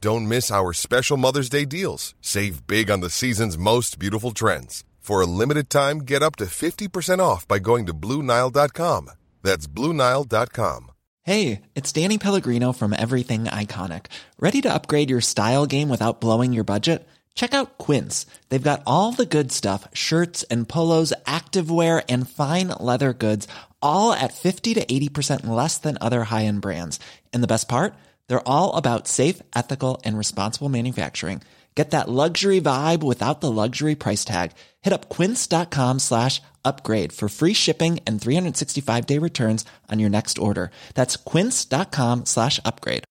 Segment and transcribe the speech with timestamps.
[0.00, 2.14] Don't miss our special Mother's Day deals.
[2.20, 4.84] Save big on the season's most beautiful trends.
[5.00, 9.10] For a limited time, get up to 50% off by going to Bluenile.com.
[9.42, 10.90] That's Bluenile.com.
[11.22, 14.06] Hey, it's Danny Pellegrino from Everything Iconic.
[14.38, 17.08] Ready to upgrade your style game without blowing your budget?
[17.34, 18.24] Check out Quince.
[18.48, 23.48] They've got all the good stuff shirts and polos, activewear, and fine leather goods,
[23.82, 27.00] all at 50 to 80% less than other high end brands.
[27.32, 27.94] And the best part?
[28.28, 31.42] They're all about safe, ethical, and responsible manufacturing.
[31.74, 34.50] Get that luxury vibe without the luxury price tag.
[34.82, 40.38] Hit up quince.com slash upgrade for free shipping and 365 day returns on your next
[40.38, 40.70] order.
[40.94, 43.04] That's quince.com slash upgrade.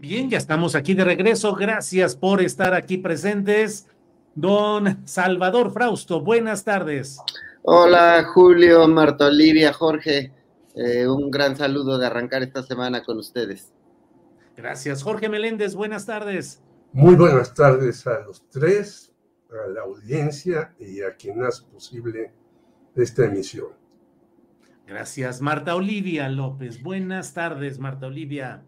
[0.00, 1.54] Bien, ya estamos aquí de regreso.
[1.54, 3.86] Gracias por estar aquí presentes.
[4.34, 7.18] Don Salvador Frausto, buenas tardes.
[7.62, 10.32] Hola, Julio, Marta Olivia, Jorge.
[10.74, 13.72] Eh, un gran saludo de arrancar esta semana con ustedes.
[14.56, 15.02] Gracias.
[15.02, 16.62] Jorge Meléndez, buenas tardes.
[16.92, 19.12] Muy buenas tardes a los tres,
[19.50, 22.32] a la audiencia y a quien hace posible
[22.94, 23.68] esta emisión.
[24.86, 25.40] Gracias.
[25.40, 28.62] Marta Olivia López, buenas tardes, Marta Olivia.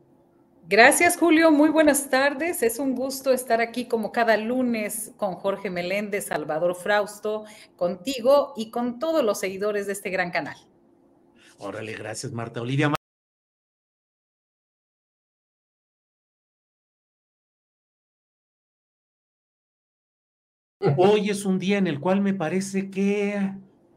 [0.67, 1.51] Gracias, Julio.
[1.51, 2.63] Muy buenas tardes.
[2.63, 7.45] Es un gusto estar aquí como cada lunes con Jorge Meléndez, Salvador Frausto,
[7.77, 10.57] contigo y con todos los seguidores de este gran canal.
[11.59, 12.93] Órale, gracias, Marta Olivia.
[20.97, 23.53] Hoy es un día en el cual me parece que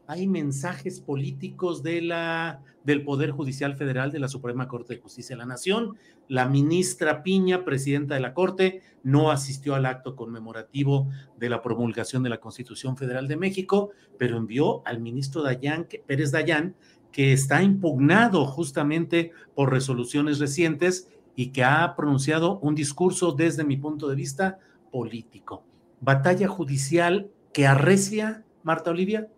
[0.06, 5.36] hay mensajes políticos de la, del Poder Judicial Federal de la Suprema Corte de Justicia
[5.36, 5.98] de la Nación.
[6.28, 12.22] La ministra Piña, presidenta de la Corte, no asistió al acto conmemorativo de la promulgación
[12.22, 16.74] de la Constitución Federal de México, pero envió al ministro Dayan, Pérez Dayán
[17.12, 23.76] que está impugnado justamente por resoluciones recientes y que ha pronunciado un discurso desde mi
[23.76, 24.58] punto de vista
[24.90, 25.64] político.
[26.00, 29.28] Batalla judicial que arrecia, Marta Olivia.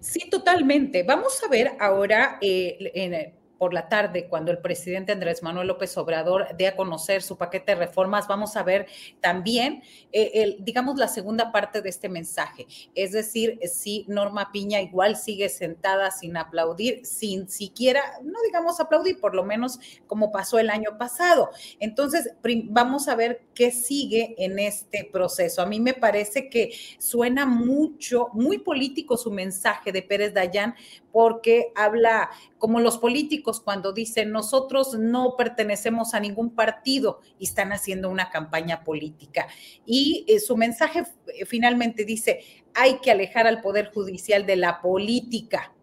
[0.00, 1.04] Sí, totalmente.
[1.04, 5.96] Vamos a ver ahora eh, en, por la tarde, cuando el presidente Andrés Manuel López
[5.96, 8.88] Obrador dé a conocer su paquete de reformas, vamos a ver
[9.20, 12.66] también, eh, el, digamos, la segunda parte de este mensaje.
[12.96, 19.20] Es decir, si Norma Piña igual sigue sentada sin aplaudir, sin siquiera, no digamos aplaudir,
[19.20, 21.50] por lo menos como pasó el año pasado.
[21.78, 22.34] Entonces,
[22.64, 25.62] vamos a ver qué sigue en este proceso.
[25.62, 30.74] A mí me parece que suena mucho, muy político su mensaje de Pérez Dayán,
[31.12, 32.30] porque habla
[32.62, 38.30] como los políticos cuando dicen nosotros no pertenecemos a ningún partido y están haciendo una
[38.30, 39.48] campaña política.
[39.84, 42.38] Y eh, su mensaje eh, finalmente dice,
[42.72, 45.74] hay que alejar al Poder Judicial de la política.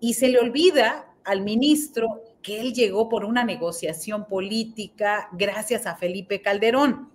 [0.00, 5.94] Y se le olvida al ministro que él llegó por una negociación política gracias a
[5.94, 7.12] Felipe Calderón.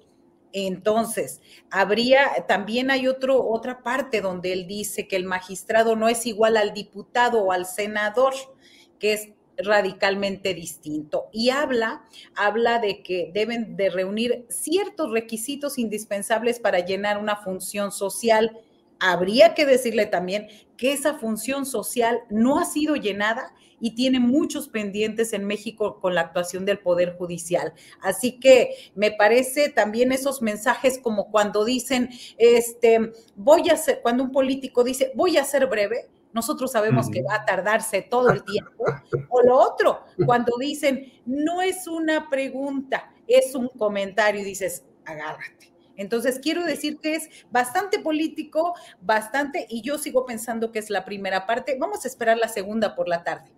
[0.53, 6.25] Entonces, habría, también hay otro, otra parte donde él dice que el magistrado no es
[6.25, 8.33] igual al diputado o al senador,
[8.99, 11.29] que es radicalmente distinto.
[11.31, 12.03] Y habla,
[12.35, 18.57] habla de que deben de reunir ciertos requisitos indispensables para llenar una función social.
[18.99, 24.67] Habría que decirle también que esa función social no ha sido llenada y tiene muchos
[24.67, 27.73] pendientes en México con la actuación del Poder Judicial.
[28.01, 34.23] Así que me parece también esos mensajes como cuando dicen, este, voy a ser, cuando
[34.23, 38.43] un político dice, voy a ser breve, nosotros sabemos que va a tardarse todo el
[38.43, 38.85] tiempo.
[39.29, 45.73] O lo otro, cuando dicen, no es una pregunta, es un comentario y dices, agárrate.
[45.95, 51.03] Entonces, quiero decir que es bastante político, bastante, y yo sigo pensando que es la
[51.03, 51.77] primera parte.
[51.77, 53.51] Vamos a esperar la segunda por la tarde.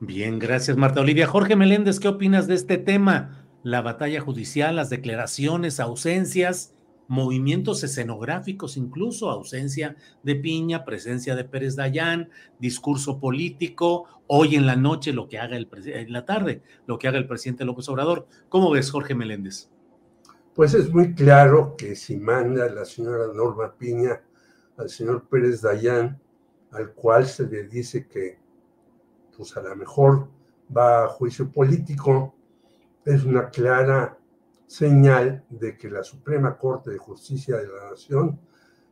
[0.00, 1.26] Bien, gracias Marta Olivia.
[1.26, 3.46] Jorge Meléndez, ¿qué opinas de este tema?
[3.62, 6.74] La batalla judicial, las declaraciones, ausencias,
[7.10, 12.30] movimientos escenográficos, incluso ausencia de Piña, presencia de Pérez Dayán,
[12.60, 17.08] discurso político, hoy en la noche lo que haga el en la tarde, lo que
[17.08, 18.28] haga el presidente López Obrador.
[18.48, 19.68] ¿Cómo ves, Jorge Meléndez?
[20.54, 24.22] Pues es muy claro que si manda la señora Norma Piña
[24.76, 26.16] al señor Pérez Dayán,
[26.70, 28.38] al cual se le dice que
[29.36, 30.28] pues a lo mejor
[30.74, 32.36] va a juicio político
[33.04, 34.16] es una clara
[34.70, 38.38] señal de que la Suprema Corte de Justicia de la Nación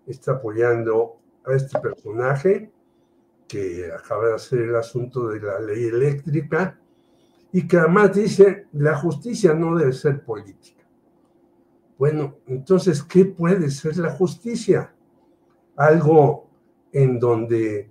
[0.04, 2.72] está apoyando a este personaje
[3.46, 6.80] que acaba de hacer el asunto de la ley eléctrica
[7.52, 10.84] y que además dice la justicia no debe ser política.
[11.96, 14.92] Bueno, entonces, ¿qué puede ser la justicia?
[15.76, 16.50] Algo
[16.90, 17.88] en donde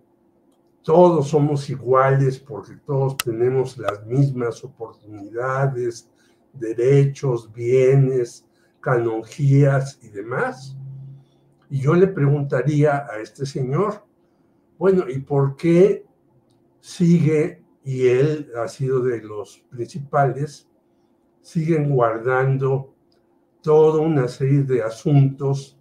[0.82, 6.10] todos somos iguales porque todos tenemos las mismas oportunidades,
[6.60, 8.46] derechos, bienes,
[8.80, 10.76] canonjías y demás.
[11.70, 14.04] Y yo le preguntaría a este señor,
[14.78, 16.06] bueno, ¿y por qué
[16.80, 20.70] sigue, y él ha sido de los principales,
[21.42, 22.94] siguen guardando
[23.62, 25.78] toda una serie de asuntos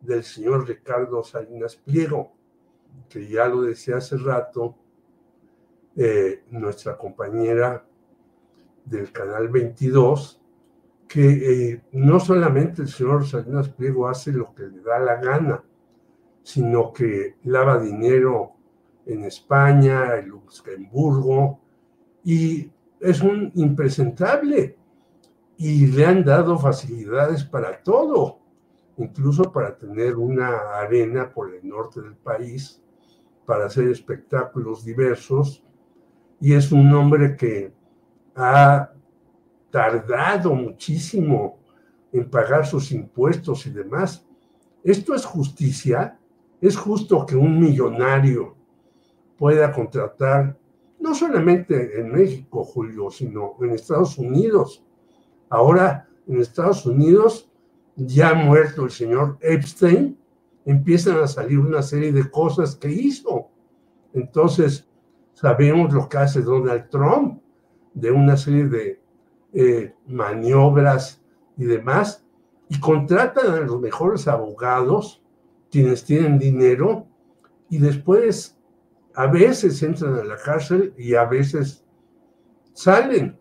[0.00, 2.32] del señor Ricardo Salinas Pliego?
[3.08, 4.76] que ya lo decía hace rato,
[5.96, 7.86] eh, nuestra compañera
[8.84, 10.40] del canal 22,
[11.08, 15.62] que eh, no solamente el señor Salinas Pliego hace lo que le da la gana,
[16.42, 18.52] sino que lava dinero
[19.06, 21.60] en España, en Luxemburgo,
[22.24, 22.70] y
[23.00, 24.76] es un impresentable.
[25.56, 28.38] Y le han dado facilidades para todo,
[28.96, 32.82] incluso para tener una arena por el norte del país
[33.46, 35.64] para hacer espectáculos diversos
[36.40, 37.72] y es un hombre que
[38.34, 38.92] ha
[39.70, 41.58] tardado muchísimo
[42.12, 44.24] en pagar sus impuestos y demás.
[44.84, 46.18] ¿Esto es justicia?
[46.60, 48.56] ¿Es justo que un millonario
[49.38, 50.56] pueda contratar,
[51.00, 54.84] no solamente en México, Julio, sino en Estados Unidos?
[55.48, 57.50] Ahora, en Estados Unidos,
[57.96, 60.18] ya muerto el señor Epstein,
[60.64, 63.48] empiezan a salir una serie de cosas que hizo.
[64.12, 64.88] Entonces,
[65.32, 67.41] sabemos lo que hace Donald Trump
[67.94, 69.00] de una serie de
[69.52, 71.22] eh, maniobras
[71.56, 72.24] y demás,
[72.68, 75.22] y contratan a los mejores abogados,
[75.70, 77.06] quienes tienen dinero,
[77.68, 78.58] y después
[79.14, 81.84] a veces entran a la cárcel y a veces
[82.72, 83.38] salen.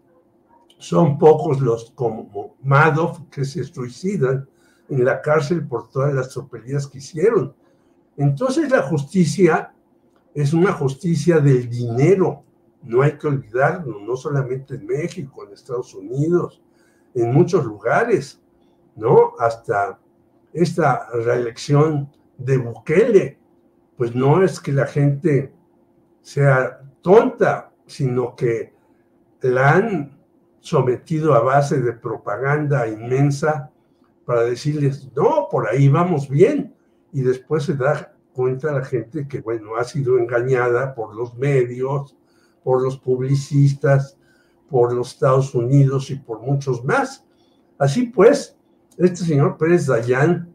[0.77, 4.47] Son pocos los como Madoff que se suicidan
[4.89, 7.53] en la cárcel por todas las tropelías que hicieron.
[8.17, 9.73] Entonces la justicia
[10.33, 12.43] es una justicia del dinero,
[12.83, 16.61] no hay que olvidarlo, no solamente en México, en Estados Unidos,
[17.13, 18.41] en muchos lugares,
[18.95, 19.33] ¿no?
[19.39, 19.99] Hasta
[20.53, 23.37] esta reelección de Bukele,
[23.97, 25.53] pues no es que la gente
[26.21, 28.73] sea tonta, sino que
[29.41, 30.19] la han
[30.59, 33.71] sometido a base de propaganda inmensa
[34.25, 36.75] para decirles, no, por ahí vamos bien.
[37.11, 42.15] Y después se da cuenta la gente que, bueno, ha sido engañada por los medios,
[42.63, 44.17] por los publicistas,
[44.69, 47.25] por los Estados Unidos y por muchos más.
[47.77, 48.57] Así pues,
[48.97, 50.53] este señor Pérez Dayán,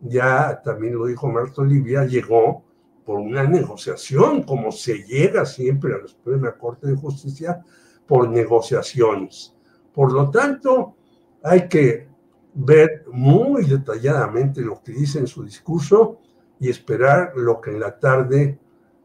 [0.00, 2.62] ya también lo dijo Marta Olivia, llegó
[3.04, 7.64] por una negociación, como se llega siempre a la Suprema Corte de Justicia,
[8.06, 9.54] por negociaciones.
[9.92, 10.96] Por lo tanto,
[11.42, 12.08] hay que
[12.54, 16.20] ver muy detalladamente lo que dice en su discurso
[16.58, 18.58] y esperar lo que en la tarde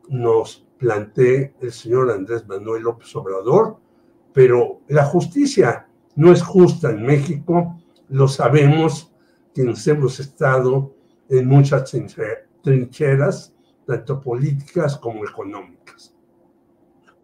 [0.08, 3.78] nos plantee el señor Andrés Manuel López Obrador,
[4.34, 9.12] pero la justicia no es justa en México, lo sabemos
[9.54, 10.96] quienes hemos estado
[11.30, 11.94] en muchas
[12.64, 13.54] trincheras,
[13.86, 16.14] tanto políticas como económicas.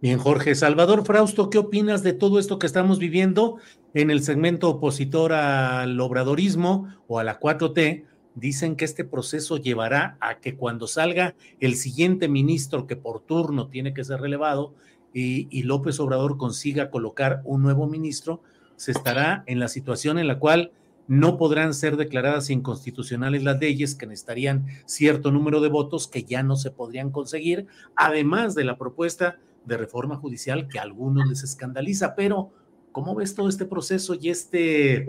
[0.01, 0.53] Bien, Jorge.
[0.53, 3.57] Salvador Frausto, ¿qué opinas de todo esto que estamos viviendo
[3.93, 8.05] en el segmento opositor al obradorismo o a la 4T?
[8.35, 13.69] Dicen que este proceso llevará a que cuando salga el siguiente ministro que por turno
[13.69, 14.73] tiene que ser relevado
[15.13, 18.41] y, López Obrador consiga colocar un nuevo ministro,
[18.75, 20.73] se estará en la situación en la cual
[21.07, 26.43] no podrán ser declaradas inconstitucionales las leyes que necesitarían cierto número de votos que ya
[26.43, 31.43] no se podrían conseguir, además de la propuesta de reforma judicial que a algunos les
[31.43, 32.15] escandaliza.
[32.15, 32.51] Pero,
[32.91, 35.07] ¿cómo ves todo este proceso y este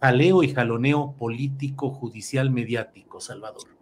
[0.00, 3.78] jaleo y jaloneo político, judicial, mediático, Salvador?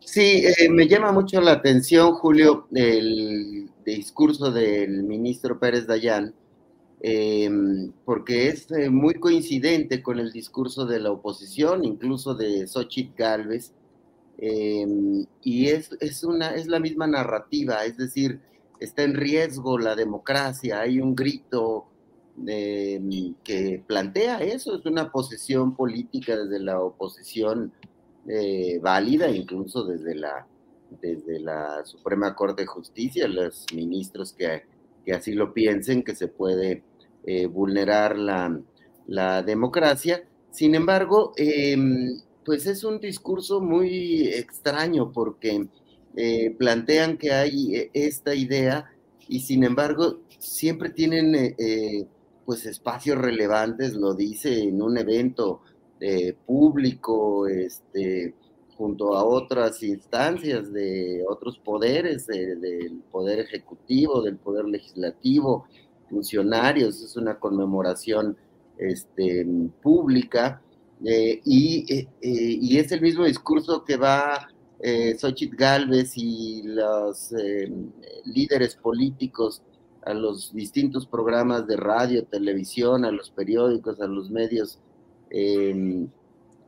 [0.00, 6.34] Sí, eh, me llama mucho la atención, Julio, el discurso del ministro Pérez Dayán,
[7.00, 13.14] em, porque es eh, muy coincidente con el discurso de la oposición, incluso de Xochitl
[13.16, 13.72] Gálvez,
[14.38, 18.40] em, y es, es, una, es la misma narrativa, es decir,
[18.80, 21.86] está en riesgo la democracia, hay un grito
[22.46, 27.72] em, que plantea eso, es una posición política desde la oposición
[28.28, 30.46] eh, válida, incluso desde la,
[31.00, 34.62] desde la Suprema Corte de Justicia, los ministros que,
[35.04, 36.82] que así lo piensen, que se puede
[37.24, 38.60] eh, vulnerar la,
[39.06, 40.24] la, democracia.
[40.50, 45.66] Sin embargo, em, pues es un discurso muy extraño porque
[46.16, 48.92] eh, plantean que hay eh, esta idea
[49.28, 52.06] y sin embargo siempre tienen eh,
[52.44, 55.60] pues espacios relevantes, lo dice en un evento
[56.46, 58.34] público, este,
[58.76, 65.66] junto a otras instancias de otros poderes, del poder ejecutivo, del poder legislativo,
[66.10, 68.36] funcionarios, es una conmemoración
[68.76, 69.46] este,
[69.80, 70.60] pública
[71.04, 74.48] y, y, es el mismo discurso que va
[74.80, 77.72] eh, Xochitl Galvez y los eh,
[78.24, 79.62] líderes políticos
[80.04, 84.78] a los distintos programas de radio, televisión, a los periódicos, a los medios
[85.30, 86.08] em,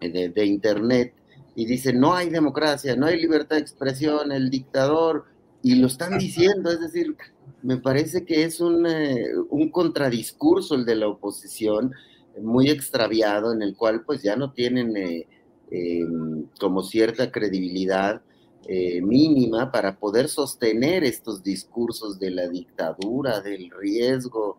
[0.00, 1.14] de, Internet,
[1.54, 5.24] y dicen, no hay democracia, no hay libertad de expresión, el dictador,
[5.62, 7.16] y lo están diciendo, es decir,
[7.62, 11.92] me parece que es un, eh, un contradiscurso el de la oposición,
[12.40, 15.26] muy extraviado, en el cual pues ya no tienen eh,
[15.70, 18.22] Em, como cierta credibilidad
[18.66, 24.58] eh, mínima para poder sostener estos discursos de la dictadura, del riesgo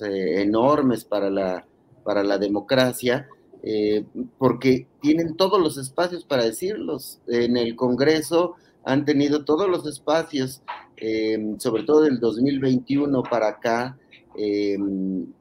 [0.00, 1.66] enormes para la,
[2.04, 3.28] para la democracia,
[3.62, 4.04] eh,
[4.38, 7.20] porque tienen todos los espacios para decirlos.
[7.26, 10.62] En el Congreso han tenido todos los espacios,
[10.96, 13.98] em, sobre todo del 2021 para acá,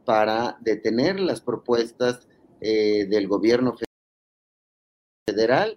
[0.06, 2.28] para detener las propuestas
[2.60, 3.87] eh, del gobierno federal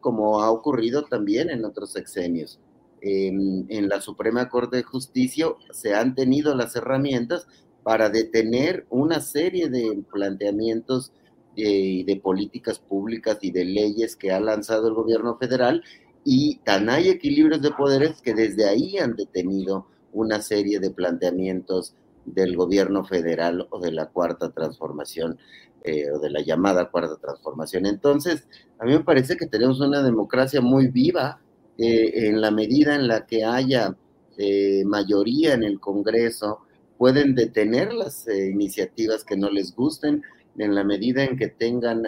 [0.01, 2.59] como ha ocurrido también en otros sexenios.
[3.03, 7.47] en la Suprema Corte de Justicia se han tenido las herramientas
[7.83, 11.13] para detener una serie de planteamientos
[11.57, 15.83] y de, políticas públicas y de leyes que ha lanzado el gobierno federal
[16.25, 21.95] y tan hay equilibrios de poderes que desde ahí han detenido una serie de planteamientos
[22.25, 25.39] del gobierno federal o de la cuarta transformación.
[25.83, 27.87] Eh, o de la llamada cuarta transformación.
[27.87, 28.47] Entonces,
[28.79, 31.41] a mí me parece que tenemos una democracia muy viva
[31.79, 33.97] eh, en la medida en la que haya
[34.37, 36.59] eh, mayoría en el Congreso,
[36.99, 40.23] pueden detener las iniciativas que no les gusten,
[40.59, 42.03] en la medida en que tengan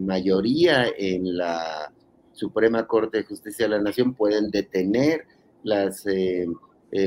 [0.00, 1.90] mayoría en la
[2.34, 5.24] Suprema Corte de Justicia de la Nación, pueden detener
[5.62, 6.04] los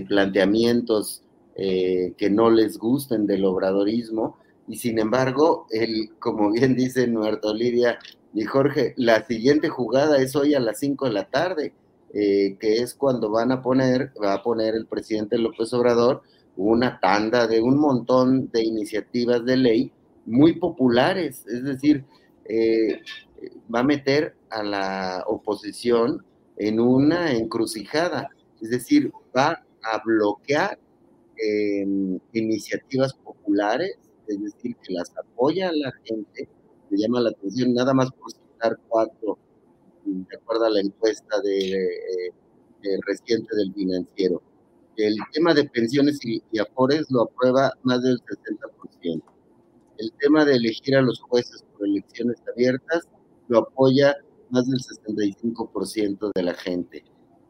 [0.07, 1.21] planteamientos
[1.55, 7.99] que no les gusten del obradorismo y sin embargo, él, como bien dice Nuerto Lidia
[8.33, 11.73] y Jorge, la siguiente jugada es hoy a las 5 de la tarde,
[12.13, 16.21] eh, que es cuando van a poner, va a poner el presidente López Obrador
[16.57, 19.91] una tanda de un montón de iniciativas de ley
[20.25, 22.03] muy populares, es decir,
[22.45, 23.01] eh,
[23.73, 26.25] va a meter a la oposición
[26.57, 28.29] en una encrucijada,
[28.61, 30.77] es decir, va a bloquear
[31.37, 33.97] em, iniciativas populares
[34.27, 36.49] es decir, que las apoya la gente,
[36.89, 39.37] me llama la atención, nada más por citar cuatro,
[40.05, 42.31] de acuerdo a la encuesta de,
[43.05, 44.41] reciente del financiero.
[44.95, 49.21] El tema de pensiones y, afores lo aprueba más del 60%.
[49.97, 53.07] El tema de elegir a los jueces por elecciones abiertas
[53.47, 54.15] lo apoya
[54.49, 57.03] más del 65% de la gente.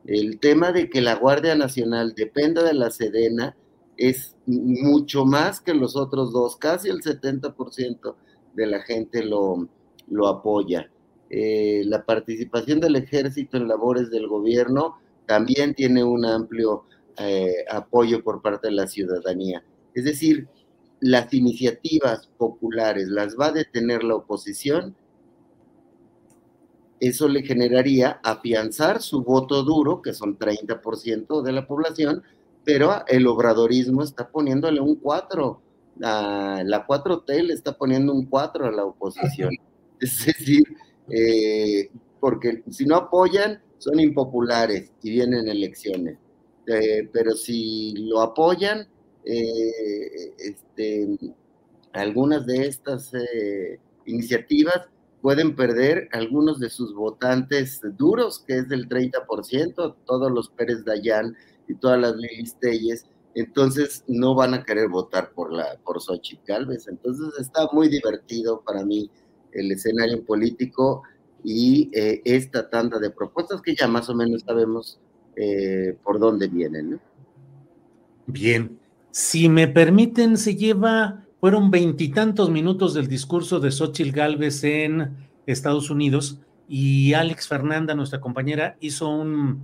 [0.06, 3.56] El tema de que la Guardia Nacional dependa de la Sedena
[3.98, 8.16] es mucho más que los otros dos, casi el 70%
[8.54, 9.68] de la gente lo,
[10.10, 10.90] lo apoya.
[11.30, 16.86] Eh, la participación del ejército en labores del gobierno también tiene un amplio
[17.18, 19.64] eh, apoyo por parte de la ciudadanía.
[19.94, 20.48] Es decir,
[21.00, 24.96] las iniciativas populares las va a detener la oposición,
[27.00, 32.24] eso le generaría afianzar su voto duro, que son 30% de la población,
[32.68, 35.62] pero el obradorismo está poniéndole un 4.
[36.00, 39.56] La, la 4T le está poniendo un 4 a la oposición.
[40.02, 40.64] Es decir,
[41.10, 46.18] eh, porque si no apoyan, son impopulares y vienen elecciones.
[46.68, 48.86] Eh, pero si lo apoyan,
[49.24, 51.18] eh, este,
[51.94, 53.14] algunas de estas
[54.06, 54.90] iniciativas
[55.22, 61.36] pueden perder algunos de sus votantes duros, que es del 30%, todos los Pérez Dayán
[61.68, 63.06] y todas las leyes Telles,
[63.36, 66.88] entonces no van a querer votar por la por Xochitl Galvez.
[66.88, 69.10] Entonces está muy divertido para mí
[69.52, 71.04] el escenario político
[71.44, 75.00] y eh, esta tanda de propuestas que ya más o menos sabemos
[75.36, 77.00] eh, por dónde vienen.
[78.26, 78.80] Bien,
[79.12, 85.90] si me permiten, se lleva, fueron veintitantos minutos del discurso de Xochitl Galvez en Estados
[85.90, 89.64] Unidos y Alex Fernanda, nuestra compañera, hizo un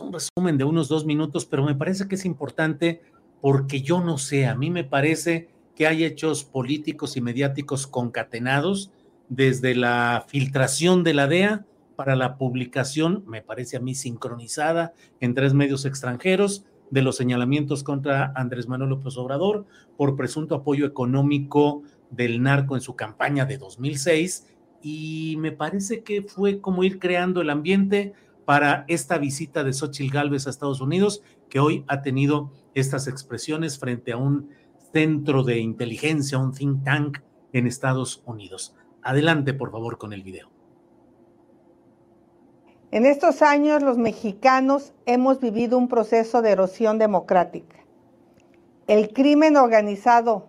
[0.00, 3.02] un resumen de unos dos minutos, pero me parece que es importante
[3.40, 8.90] porque yo no sé, a mí me parece que hay hechos políticos y mediáticos concatenados
[9.28, 15.34] desde la filtración de la DEA para la publicación, me parece a mí sincronizada en
[15.34, 21.82] tres medios extranjeros, de los señalamientos contra Andrés Manuel López Obrador por presunto apoyo económico
[22.10, 24.46] del narco en su campaña de 2006
[24.82, 28.12] y me parece que fue como ir creando el ambiente
[28.44, 33.78] para esta visita de Xochitl Gálvez a Estados Unidos, que hoy ha tenido estas expresiones
[33.78, 34.50] frente a un
[34.92, 37.18] centro de inteligencia, un think tank
[37.52, 38.74] en Estados Unidos.
[39.02, 40.50] Adelante, por favor, con el video.
[42.90, 47.78] En estos años los mexicanos hemos vivido un proceso de erosión democrática.
[48.86, 50.46] El crimen organizado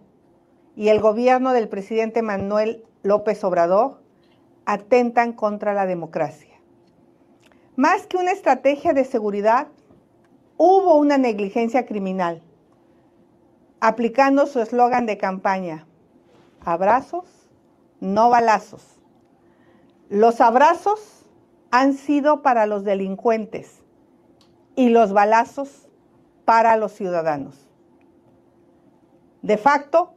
[0.75, 4.01] y el gobierno del presidente Manuel López Obrador
[4.65, 6.54] atentan contra la democracia.
[7.75, 9.67] Más que una estrategia de seguridad,
[10.55, 12.41] hubo una negligencia criminal,
[13.81, 15.85] aplicando su eslogan de campaña,
[16.63, 17.49] abrazos,
[17.99, 18.97] no balazos.
[20.07, 21.25] Los abrazos
[21.69, 23.83] han sido para los delincuentes
[24.77, 25.89] y los balazos
[26.45, 27.67] para los ciudadanos.
[29.41, 30.13] De facto,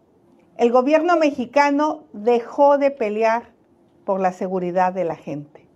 [0.58, 3.50] el gobierno mexicano dejó de pelear
[4.04, 5.67] por la seguridad de la gente.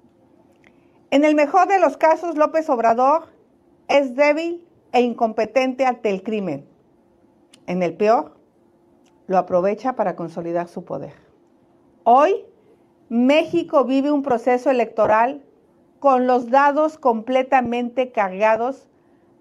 [1.13, 3.25] En el mejor de los casos, López Obrador
[3.87, 6.67] es débil e incompetente ante el crimen.
[7.67, 8.39] En el peor,
[9.27, 11.13] lo aprovecha para consolidar su poder.
[12.05, 12.47] Hoy,
[13.11, 15.45] México vive un proceso electoral
[16.01, 18.89] con los dados completamente cargados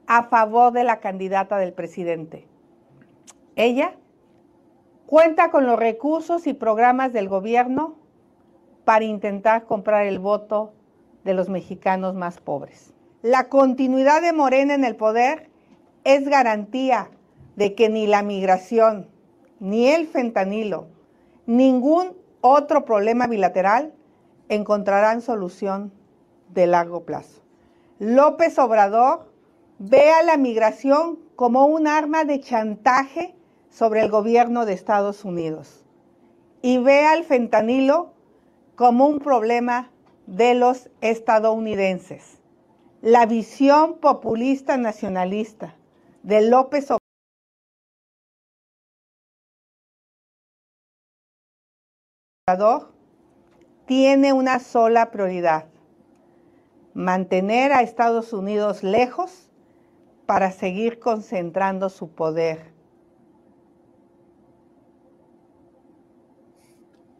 [0.08, 2.50] a favor de la candidata del presidente.
[3.56, 3.96] Ella
[5.06, 7.96] cuenta con los recursos y programas del gobierno
[8.84, 10.74] para intentar comprar el voto
[11.24, 12.94] de los mexicanos más pobres.
[13.22, 15.50] La continuidad de Morena en el poder
[16.04, 17.10] es garantía
[17.56, 19.08] de que ni la migración,
[19.60, 20.88] ni el fentanilo,
[21.46, 23.94] ningún otro problema bilateral
[24.50, 25.94] encontrarán solución
[26.50, 27.42] de largo plazo.
[28.00, 29.32] López Obrador
[29.78, 33.36] ve a la migración como un arma de chantaje
[33.70, 35.86] sobre el gobierno de Estados Unidos
[36.62, 38.14] y ve al fentanilo
[38.76, 39.92] como un problema
[40.32, 42.40] de los estadounidenses.
[43.02, 45.76] La visión populista nacionalista
[46.24, 46.88] de López
[52.48, 52.94] Obrador
[53.86, 55.66] tiene una sola prioridad,
[56.94, 59.50] mantener a Estados Unidos lejos
[60.26, 62.72] para seguir concentrando su poder.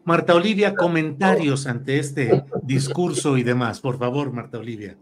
[0.04, 3.80] Marta Olivia, comentarios ante este discurso y demás.
[3.80, 4.96] Por favor, Marta Olivia.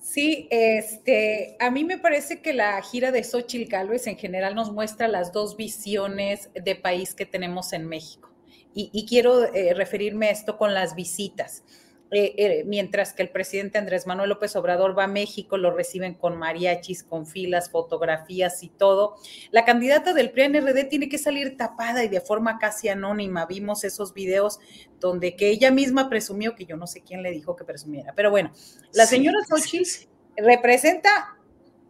[0.00, 4.70] Sí, este, a mí me parece que la gira de Xochitl Gálvez en general nos
[4.70, 8.30] muestra las dos visiones de país que tenemos en México.
[8.76, 11.62] Y, quiero eh, referirme a esto con las visitas.
[12.10, 16.14] Eh, eh, mientras que el presidente Andrés Manuel López Obrador va a México, lo reciben
[16.14, 19.16] con mariachis, con filas, fotografías y todo.
[19.50, 23.46] La candidata del PRI-NRD tiene que salir tapada y de forma casi anónima.
[23.46, 24.60] Vimos esos videos
[25.00, 28.30] donde que ella misma presumió, que yo no sé quién le dijo que presumiera, pero
[28.30, 28.52] bueno,
[28.92, 31.34] la señora Xochitl representa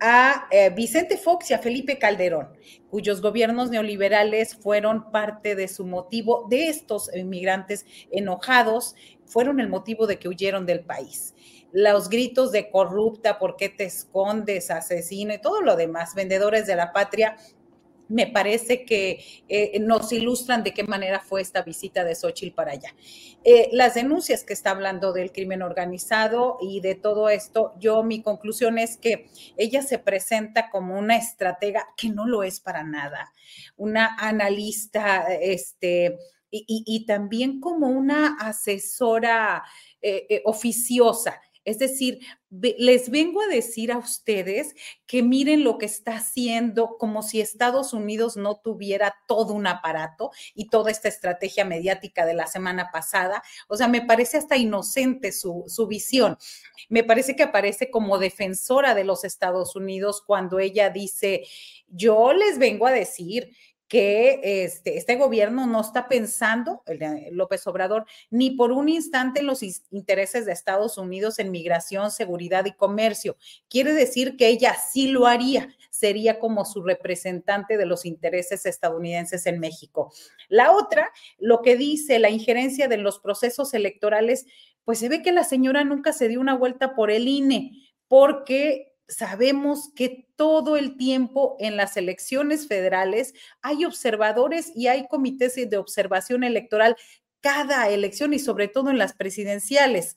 [0.00, 2.48] a eh, Vicente Fox y a Felipe Calderón,
[2.90, 10.06] cuyos gobiernos neoliberales fueron parte de su motivo, de estos inmigrantes enojados, fueron el motivo
[10.06, 11.34] de que huyeron del país.
[11.72, 16.76] Los gritos de corrupta, ¿por qué te escondes, asesino y todo lo demás, vendedores de
[16.76, 17.36] la patria,
[18.08, 22.72] me parece que eh, nos ilustran de qué manera fue esta visita de Xochitl para
[22.72, 22.94] allá.
[23.44, 28.22] Eh, las denuncias que está hablando del crimen organizado y de todo esto, yo mi
[28.22, 33.32] conclusión es que ella se presenta como una estratega que no lo es para nada,
[33.76, 36.18] una analista, este,
[36.66, 39.64] y, también como una asesora
[40.00, 44.74] eh, oficiosa es decir, les vengo a decir a ustedes
[45.06, 50.30] que miren lo que está haciendo como si Estados Unidos no tuviera todo un aparato
[50.54, 53.42] y toda esta estrategia mediática de la semana pasada.
[53.66, 56.36] O sea, me parece hasta inocente su, su visión.
[56.90, 61.46] Me parece que aparece como defensora de los Estados Unidos cuando ella dice,
[61.88, 63.56] yo les vengo a decir
[63.94, 66.98] que este, este gobierno no está pensando, el
[67.30, 72.64] López Obrador, ni por un instante en los intereses de Estados Unidos en migración, seguridad
[72.64, 73.36] y comercio.
[73.70, 79.46] Quiere decir que ella sí lo haría, sería como su representante de los intereses estadounidenses
[79.46, 80.12] en México.
[80.48, 84.44] La otra, lo que dice la injerencia de los procesos electorales,
[84.84, 87.70] pues se ve que la señora nunca se dio una vuelta por el INE,
[88.08, 95.54] porque sabemos que todo el tiempo en las elecciones federales hay observadores y hay comités
[95.54, 96.96] de observación electoral
[97.40, 100.16] cada elección y sobre todo en las presidenciales.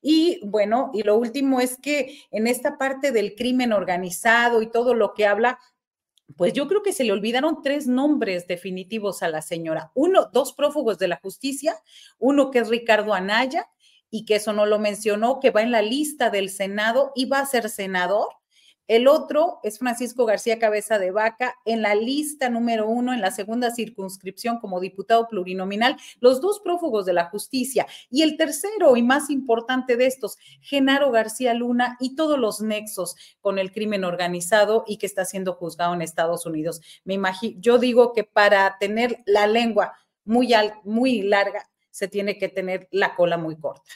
[0.00, 4.94] Y bueno, y lo último es que en esta parte del crimen organizado y todo
[4.94, 5.58] lo que habla,
[6.36, 9.90] pues yo creo que se le olvidaron tres nombres definitivos a la señora.
[9.94, 11.74] Uno, dos prófugos de la justicia,
[12.18, 13.68] uno que es Ricardo Anaya
[14.10, 17.40] y que eso no lo mencionó, que va en la lista del Senado y va
[17.40, 18.28] a ser senador
[18.88, 23.30] el otro es Francisco García Cabeza de Vaca en la lista número uno en la
[23.30, 27.86] segunda circunscripción como diputado plurinominal, los dos prófugos de la justicia.
[28.10, 33.14] Y el tercero y más importante de estos, Genaro García Luna y todos los nexos
[33.42, 36.80] con el crimen organizado y que está siendo juzgado en Estados Unidos.
[37.04, 39.92] Me imagino, yo digo que para tener la lengua
[40.24, 41.68] muy, muy larga,
[41.98, 43.90] se tiene que tener la cola muy corta.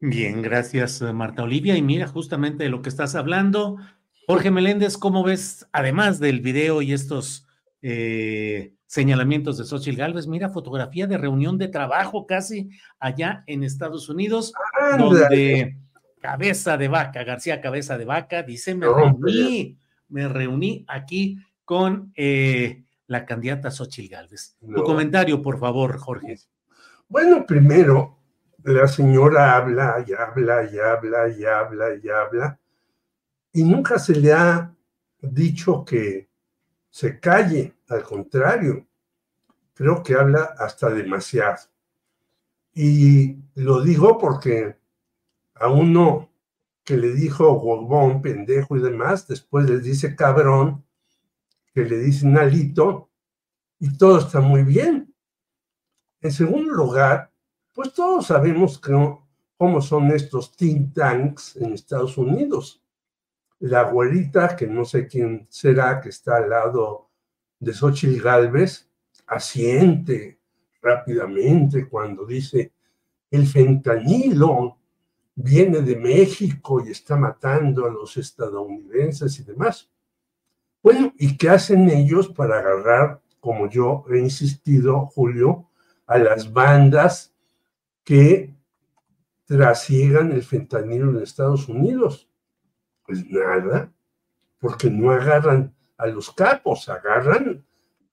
[0.00, 1.74] Bien, gracias Marta Olivia.
[1.78, 3.78] Y mira, justamente de lo que estás hablando,
[4.26, 7.46] Jorge Meléndez, ¿cómo ves, además del video y estos
[7.80, 14.10] eh, señalamientos de Xochitl Galvez, mira, fotografía de reunión de trabajo casi allá en Estados
[14.10, 14.52] Unidos,
[14.98, 15.78] donde
[16.20, 19.78] Cabeza de Vaca, García Cabeza de Vaca, dice, me reuní,
[20.10, 24.58] me reuní aquí con eh, la candidata Xochitl Galvez.
[24.60, 26.36] Tu comentario, por favor, Jorge.
[27.10, 28.18] Bueno, primero,
[28.64, 32.60] la señora habla y habla y habla y habla y habla,
[33.50, 34.74] y nunca se le ha
[35.18, 36.28] dicho que
[36.90, 38.86] se calle, al contrario,
[39.72, 41.56] creo que habla hasta demasiado.
[42.74, 44.76] Y lo digo porque
[45.54, 46.30] a uno
[46.84, 50.84] que le dijo huevón, pendejo y demás, después le dice cabrón,
[51.72, 53.08] que le dice nalito,
[53.78, 55.07] y todo está muy bien.
[56.20, 57.30] En segundo lugar,
[57.74, 62.82] pues todos sabemos cómo son estos think tanks en Estados Unidos.
[63.60, 67.08] La güerita, que no sé quién será, que está al lado
[67.60, 68.88] de Xochitl Galvez,
[69.26, 70.40] asiente
[70.82, 72.72] rápidamente cuando dice,
[73.30, 74.78] el fentanilo
[75.34, 79.88] viene de México y está matando a los estadounidenses y demás.
[80.82, 85.67] Bueno, ¿y qué hacen ellos para agarrar, como yo he insistido, Julio,
[86.08, 87.32] a las bandas
[88.02, 88.52] que
[89.44, 92.28] trasiegan el fentanilo en Estados Unidos?
[93.06, 93.92] Pues nada,
[94.58, 97.64] porque no agarran a los capos, agarran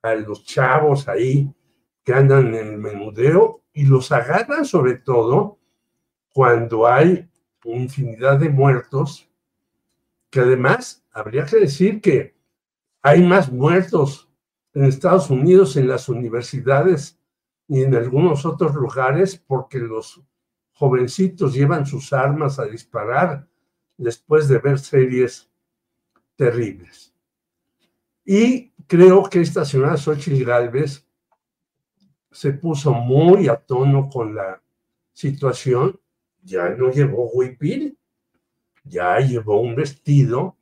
[0.03, 1.51] a los chavos ahí
[2.03, 5.57] que andan en el menudeo y los agarran sobre todo
[6.31, 7.27] cuando hay
[7.63, 9.29] infinidad de muertos,
[10.29, 12.35] que además habría que decir que
[13.01, 14.29] hay más muertos
[14.73, 17.19] en Estados Unidos en las universidades
[17.67, 20.21] y en algunos otros lugares porque los
[20.73, 23.47] jovencitos llevan sus armas a disparar
[23.97, 25.49] después de ver series
[26.35, 27.13] terribles.
[28.25, 31.07] Y creo que esta señora Xochitl Galvez
[32.31, 34.61] se puso muy a tono con la
[35.13, 35.99] situación,
[36.43, 37.97] ya no llevó huipil,
[38.83, 40.57] ya llevó un vestido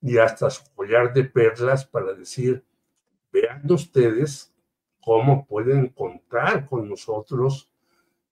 [0.00, 2.64] y hasta su collar de perlas para decir,
[3.32, 4.54] vean ustedes
[5.06, 7.70] cómo pueden contar con nosotros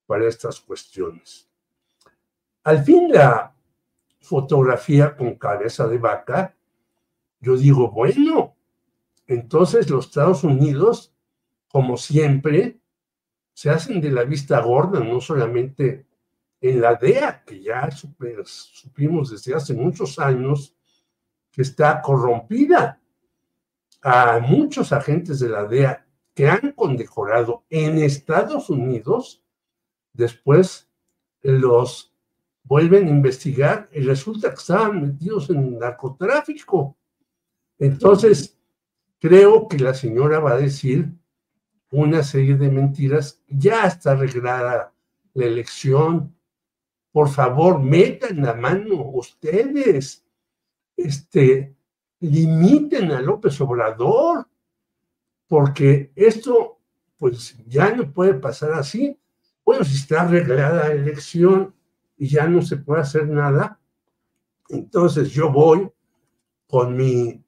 [0.05, 1.47] para estas cuestiones.
[2.65, 3.55] Al fin la
[4.19, 6.53] fotografía con cabeza de vaca,
[7.39, 8.57] yo digo, bueno,
[9.25, 11.15] entonces los Estados Unidos,
[11.69, 12.77] como siempre,
[13.53, 16.05] se hacen de la vista gorda, no solamente
[16.59, 20.75] en la DEA, que ya supimos desde hace muchos años
[21.53, 22.99] que está corrompida.
[24.01, 26.04] A muchos agentes de la DEA
[26.35, 29.41] que han condecorado en Estados Unidos,
[30.13, 30.89] después
[31.41, 32.13] los
[32.63, 36.97] vuelven a investigar y resulta que estaban metidos en narcotráfico.
[37.79, 38.59] Entonces,
[39.19, 41.09] creo que la señora va a decir
[41.91, 43.41] una serie de mentiras.
[43.47, 44.93] Ya está arreglada
[45.33, 46.35] la elección.
[47.11, 50.25] Por favor, metan la mano ustedes.
[50.97, 51.75] Este,
[52.19, 54.47] limiten a López Obrador
[55.47, 56.79] porque esto
[57.17, 59.17] pues ya no puede pasar así.
[59.63, 61.73] Bueno, si está arreglada la elección
[62.17, 63.79] y ya no se puede hacer nada,
[64.69, 65.89] entonces yo voy
[66.67, 67.43] con mi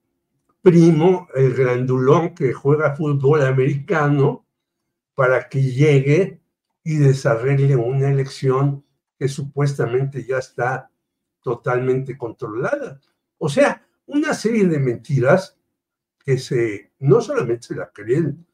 [0.62, 4.46] primo, el grandulón que juega fútbol americano,
[5.16, 6.42] para que llegue
[6.84, 8.86] y desarregle una elección
[9.18, 10.92] que supuestamente ya está
[11.42, 13.02] totalmente controlada.
[13.40, 15.58] O sea, una serie de mentiras
[16.24, 18.46] que se, no solamente la creen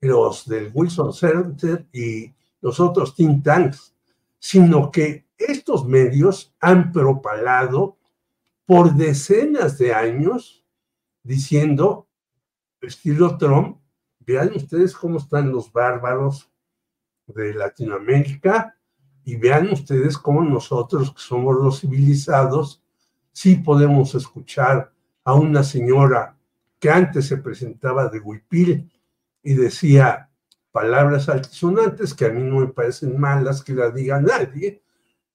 [0.00, 3.94] los del Wilson Center y los otros think tanks,
[4.38, 7.96] sino que estos medios han propalado
[8.66, 10.64] por decenas de años
[11.22, 12.08] diciendo,
[12.80, 13.78] estilo Trump,
[14.20, 16.50] vean ustedes cómo están los bárbaros
[17.26, 18.76] de Latinoamérica
[19.24, 22.82] y vean ustedes cómo nosotros, que somos los civilizados,
[23.32, 24.92] sí podemos escuchar
[25.24, 26.36] a una señora
[26.84, 28.92] que antes se presentaba de huipil
[29.42, 30.28] y decía
[30.70, 34.82] palabras altisonantes que a mí no me parecen malas que la diga nadie,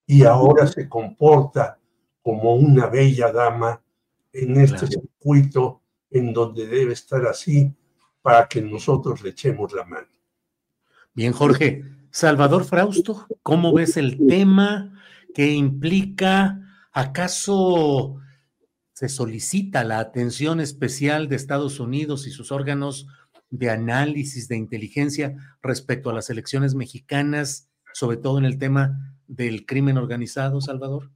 [0.06, 1.80] y ahora se comporta
[2.22, 3.82] como una bella dama
[4.32, 5.82] en este circuito
[6.12, 7.74] en donde debe estar así
[8.22, 10.08] para que nosotros le echemos la mano.
[11.16, 11.84] Bien, Jorge.
[12.12, 15.02] Salvador Frausto, ¿cómo ves el tema
[15.34, 18.20] que implica, acaso
[19.00, 23.08] se solicita la atención especial de Estados Unidos y sus órganos
[23.50, 29.66] de análisis de inteligencia respecto a las elecciones mexicanas, sobre todo en el tema del
[29.66, 31.12] crimen organizado, Salvador?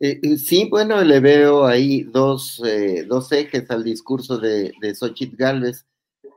[0.00, 4.92] Eh, eh, sí, bueno, le veo ahí dos, eh, dos ejes al discurso de, de
[4.92, 5.86] Xochitl Galvez.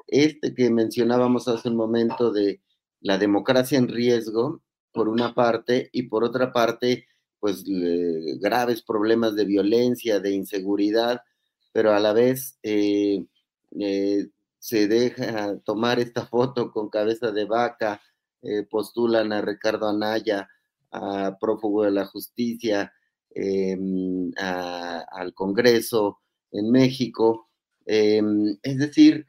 [0.05, 2.62] Este que mencionábamos hace un momento de
[3.01, 7.08] la democracia en riesgo, por una parte, y por otra parte,
[7.39, 11.21] pues graves problemas de violencia, de inseguridad,
[11.71, 13.25] pero a la vez eh,
[13.80, 14.28] eh,
[14.60, 18.02] se deja tomar esta foto con cabeza de vaca,
[18.41, 20.49] eh, postulan a Ricardo Anaya,
[20.91, 22.91] a prófugo de la justicia,
[23.32, 26.19] em, al Congreso
[26.52, 27.49] en México.
[27.86, 29.25] Em, es decir,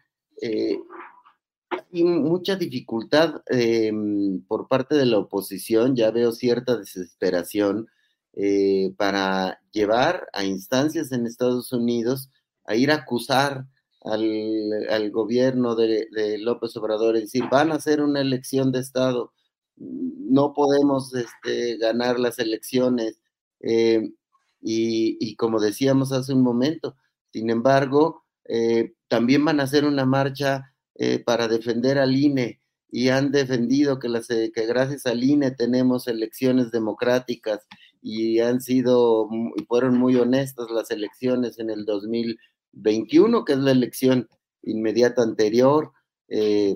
[1.93, 7.89] hay mucha dificultad em, por parte de la oposición, ya veo cierta desesperación
[8.35, 12.31] eh, para llevar a instancias en Estados Unidos
[12.65, 13.67] a ir a acusar
[14.03, 19.33] al, gobierno de, López Obrador y decir, van a hacer una elección de Estado,
[19.77, 23.21] no podemos este, ganar las elecciones.
[23.61, 24.15] Em,
[24.63, 26.97] y, como decíamos hace un momento,
[27.33, 33.09] sin embargo, eh, también van a hacer una marcha eh, para defender al INE y
[33.09, 37.67] han defendido que, las, eh, que gracias al INE tenemos elecciones democráticas
[38.03, 43.73] y han sido y fueron muy honestas las elecciones en el 2021, que es la
[43.73, 44.29] elección
[44.63, 45.93] inmediata anterior,
[46.29, 46.75] eh,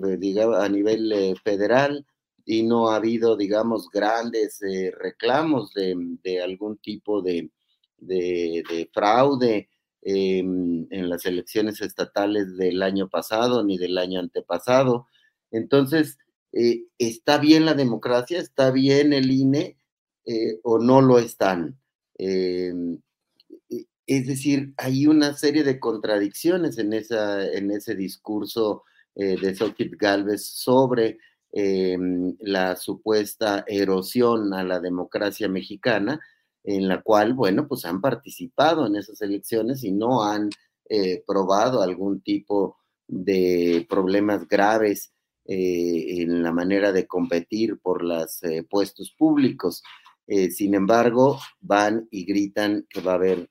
[0.57, 2.05] a nivel federal,
[2.45, 4.59] y no ha habido, digamos, grandes
[4.99, 7.49] reclamos de, algún tipo de,
[7.97, 9.69] de fraude
[10.05, 15.07] en las elecciones estatales del año pasado ni del año antepasado.
[15.51, 16.17] Entonces,
[16.51, 18.39] eh, ¿está bien la democracia?
[18.39, 19.77] ¿Está bien el INE
[20.25, 21.77] eh, o no lo están?
[22.17, 22.99] Em,
[23.69, 28.83] e, es decir, hay una serie de contradicciones en, esa, en ese discurso
[29.15, 31.19] eh, de Xochitl Galvez sobre
[31.51, 36.19] em, la supuesta erosión a la democracia mexicana
[36.63, 40.49] en la cual, bueno, pues han participado en esas elecciones y no han
[40.89, 45.11] eh, probado algún tipo de problemas graves
[45.47, 49.83] en la manera de competir por los puestos públicos.
[50.27, 53.49] Sin embargo, van y gritan que va a haber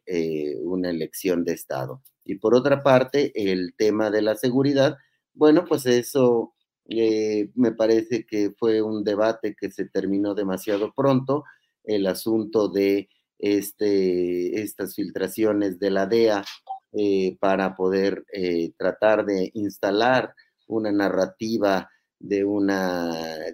[0.62, 2.02] una elección de Estado.
[2.24, 4.96] Y por otra parte, el tema de la seguridad,
[5.34, 6.54] bueno, pues eso
[6.86, 11.44] me parece que fue un debate que se terminó demasiado pronto
[11.84, 13.08] el asunto de
[13.38, 16.44] este, estas filtraciones de la DEA
[16.92, 20.34] eh, para poder eh, tratar de instalar
[20.66, 21.90] una narrativa
[22.24, 22.72] de un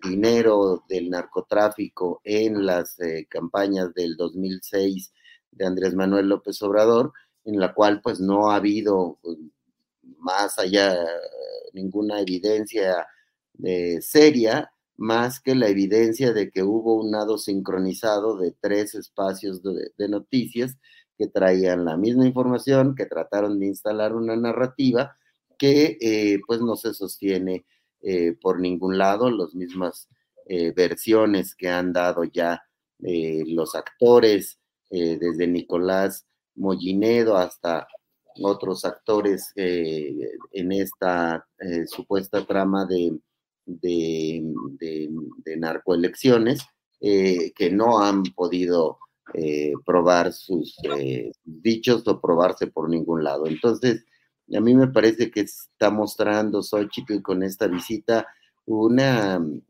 [0.08, 5.12] dinero del narcotráfico en las eh, campañas del 2006
[5.50, 7.12] de Andrés Manuel López Obrador,
[7.44, 9.38] en la cual pues no ha habido pues,
[10.18, 10.96] más allá
[11.72, 13.06] ninguna evidencia
[14.00, 20.08] seria más que la evidencia de que hubo un nado sincronizado de tres espacios de,
[20.08, 20.78] noticias
[21.18, 25.16] que traían la misma información, que trataron de instalar una narrativa
[25.58, 27.66] que eh, pues no se sostiene
[28.02, 30.08] eh, por ningún lado, las mismas
[30.46, 32.62] eh, versiones que han dado ya
[33.02, 34.58] los actores,
[34.90, 37.88] desde Nicolás Mollinedo hasta
[38.42, 41.48] otros actores en esta
[41.86, 43.18] supuesta trama de
[43.78, 46.60] de, narcoelecciones
[47.00, 48.98] eh, que no han podido
[49.34, 53.46] eh, probar sus eh, dichos o probarse por ningún lado.
[53.46, 54.04] Entonces,
[54.56, 58.26] a mí me parece que está mostrando Xochitl con esta visita
[58.66, 59.64] un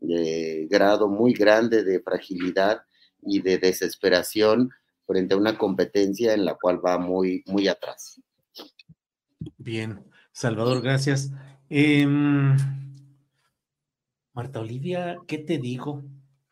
[0.69, 2.83] grado muy grande de fragilidad
[3.21, 4.71] y de desesperación
[5.05, 8.21] frente a una competencia en la cual va muy, muy atrás.
[9.57, 11.31] Bien, Salvador, gracias.
[11.69, 12.55] Em,
[14.33, 16.03] Marta Olivia, ¿qué te digo?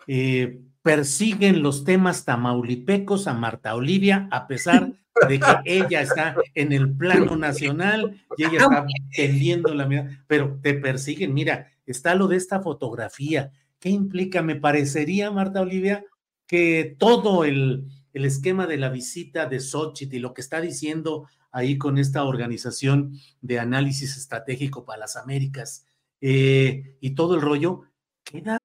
[0.08, 4.94] Eh, persiguen los temas tamaulipecos a Marta Olivia a pesar
[5.28, 10.60] de que ella está en el plano nacional y ella está tendiendo la mirada, pero
[10.62, 11.34] te persiguen.
[11.34, 13.52] Mira, está lo de esta fotografía.
[13.80, 14.42] ¿Qué implica?
[14.42, 16.06] Me parecería, Marta Olivia,
[16.48, 21.28] que todo el, el esquema de la visita de Xochitl y lo que está diciendo
[21.52, 25.86] ahí con esta organización de análisis estratégico para las Américas
[26.22, 27.84] eh, y todo el rollo,
[28.24, 28.58] queda.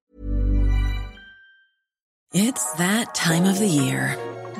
[2.33, 4.17] It's that time of the year.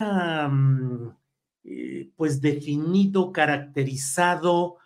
[0.00, 1.12] Um,
[2.16, 4.76] pues definido, caracterizado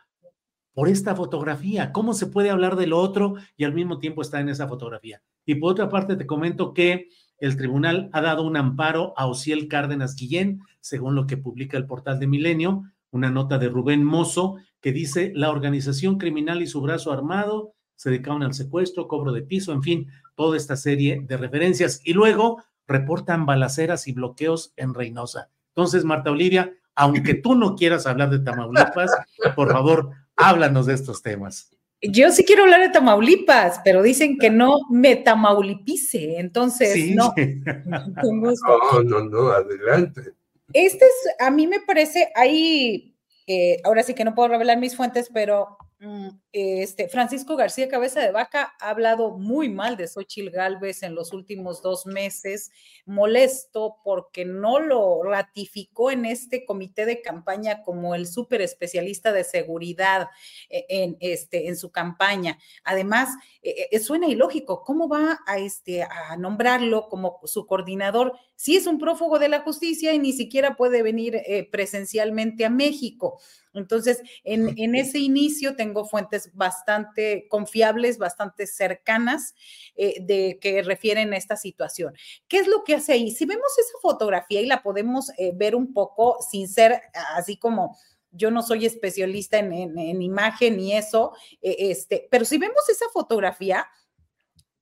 [0.73, 1.93] por esta fotografía.
[1.93, 5.23] ¿Cómo se puede hablar del otro y al mismo tiempo está en esa fotografía?
[5.45, 9.69] Y por otra parte, te comento que el tribunal ha dado un amparo a Ociel
[9.69, 14.57] Cárdenas Guillén, según lo que publica el portal de Milenio, una nota de Rubén Mozo
[14.81, 19.43] que dice la organización criminal y su brazo armado se dedicaron al secuestro, cobro de
[19.43, 22.01] piso, en fin, toda esta serie de referencias.
[22.05, 25.51] Y luego reportan balaceras y bloqueos en Reynosa.
[25.69, 29.11] Entonces, Marta Olivia, aunque tú no quieras hablar de Tamaulipas,
[29.57, 31.71] por favor, háblanos de estos temas.
[32.03, 37.33] Yo sí quiero hablar de Tamaulipas, pero dicen que no me tamaulipice, entonces no.
[37.87, 40.33] no, no, no, adelante.
[40.73, 43.15] Este es, a mí me parece, ahí,
[43.47, 48.21] eh, ahora sí que no puedo revelar mis fuentes, pero Mm, este, Francisco García Cabeza
[48.21, 52.71] de Vaca ha hablado muy mal de Xochil Gálvez en los últimos dos meses,
[53.07, 59.45] molesto porque no lo ratificó en este comité de campaña como el súper especialista de
[59.45, 60.29] seguridad
[60.69, 62.59] eh, en, este, en su campaña.
[62.85, 63.31] Además,
[63.63, 68.87] eh, eh, suena ilógico, ¿cómo va a, este, a nombrarlo como su coordinador si es
[68.87, 73.41] un prófugo de la justicia y ni siquiera puede venir presencialmente a México?
[73.75, 79.55] Entonces, en, ese inicio tengo fuentes bastante confiables, bastante cercanas
[79.95, 82.15] eh, de que refieren a esta situación.
[82.49, 83.31] ¿Qué es lo que hace ahí?
[83.31, 87.01] Si vemos esa fotografía y la podemos eh, ver un poco sin ser
[87.35, 87.97] así como
[88.35, 93.87] yo no soy especialista en, imagen y eso, eh, este, pero si vemos esa fotografía,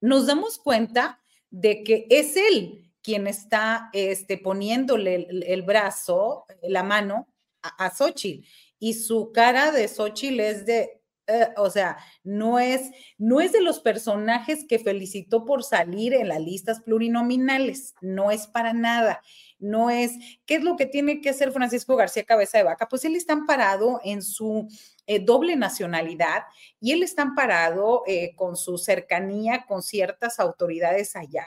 [0.01, 1.21] nos damos cuenta
[1.51, 7.27] de que es él quien está este, poniéndole el, brazo, la mano
[7.61, 8.47] a, a Xochitl
[8.81, 11.00] y su cara de Xochitl es de,
[11.31, 16.29] eh, o sea, no es, no es de los personajes que felicitó por salir en
[16.29, 19.23] las listas plurinominales, no es para nada.
[19.59, 20.13] No es,
[20.47, 22.89] ¿qué es lo que tiene que hacer Francisco García Cabeza de Vaca?
[22.89, 24.67] Pues él está amparado en su
[25.07, 26.45] eh, doble nacionalidad
[26.81, 31.47] y él está amparado eh, con su cercanía con ciertas autoridades allá.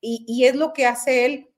[0.00, 1.50] Y, y es lo que hace él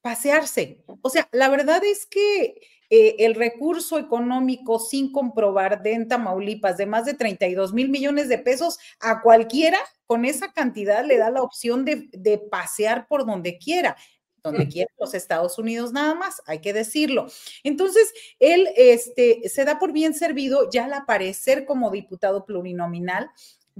[0.00, 0.82] pasearse.
[1.02, 2.54] O sea, la verdad es que
[2.92, 8.28] eh, el recurso económico sin comprobar de en Tamaulipas de más de 32 mil millones
[8.28, 13.58] de pesos a cualquiera con esa cantidad le da la opción de, pasear por donde
[13.58, 13.96] quiera
[14.42, 17.26] donde quiera los Estados Unidos nada más, hay que decirlo.
[17.62, 23.30] Entonces, él este, se da por bien servido ya al aparecer como diputado plurinominal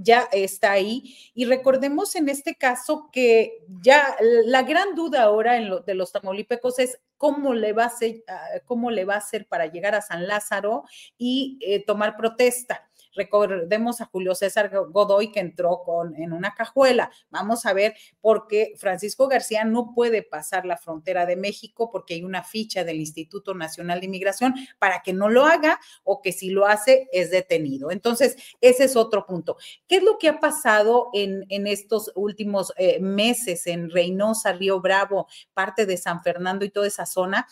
[0.01, 1.15] ya está ahí.
[1.33, 6.11] Y recordemos en este caso que ya la gran duda ahora en lo, de los
[6.11, 9.93] tamaulipecos es cómo le va a ser, ah, cómo le va a hacer para llegar
[9.95, 10.85] a San Lázaro
[11.17, 12.89] y eh, tomar protesta.
[13.13, 17.11] Recordemos a Julio César Godoy que entró con, en una cajuela.
[17.29, 22.15] Vamos a ver por qué Francisco García no puede pasar la frontera de México porque
[22.15, 26.31] hay una ficha del Instituto Nacional de Inmigración para que no lo haga o que
[26.31, 27.91] si lo hace es detenido.
[27.91, 29.57] Entonces, ese es otro punto.
[29.87, 34.81] ¿Qué es lo que ha pasado en, en estos últimos eh, meses en Reynosa, Río
[34.81, 37.47] Bravo, parte de San Fernando y toda esa zona?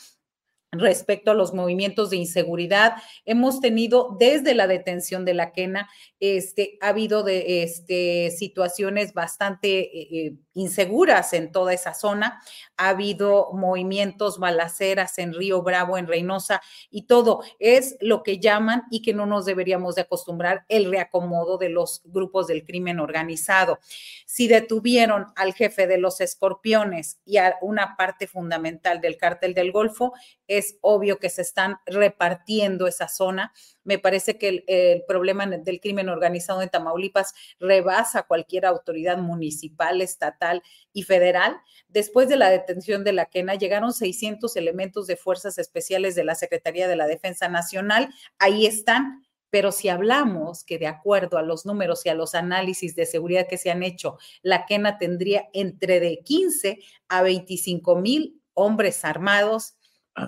[0.71, 2.93] Respecto a los movimientos de inseguridad.
[3.25, 5.89] Hemos tenido desde la detención de la quena,
[6.19, 12.41] este, ha habido de, este, situaciones bastante eh, eh, inseguras en toda esa zona.
[12.77, 16.61] Ha habido movimientos, balaceras en Río Bravo, en Reynosa
[16.91, 17.41] y todo.
[17.57, 22.01] Es lo que llaman y que no nos deberíamos de acostumbrar el reacomodo de los
[22.05, 23.79] grupos del crimen organizado.
[24.25, 29.71] Si detuvieron al jefe de los escorpiones y a una parte fundamental del cártel del
[29.71, 30.13] Golfo,
[30.47, 33.53] es obvio que se están repartiendo esa zona.
[33.83, 40.61] Me parece que el, problema del crimen organizado en Tamaulipas rebasa cualquier autoridad municipal, estatal
[40.93, 41.57] y federal.
[41.87, 46.35] Después de la detención de la Quena, llegaron 600 elementos de fuerzas especiales de la
[46.35, 48.13] Secretaría de la Defensa Nacional.
[48.37, 49.25] Ahí están.
[49.51, 53.47] Pero si hablamos que de acuerdo a los números y a los análisis de seguridad
[53.47, 59.75] que se han hecho, la Quena tendría entre de 15 a 25 mil hombres armados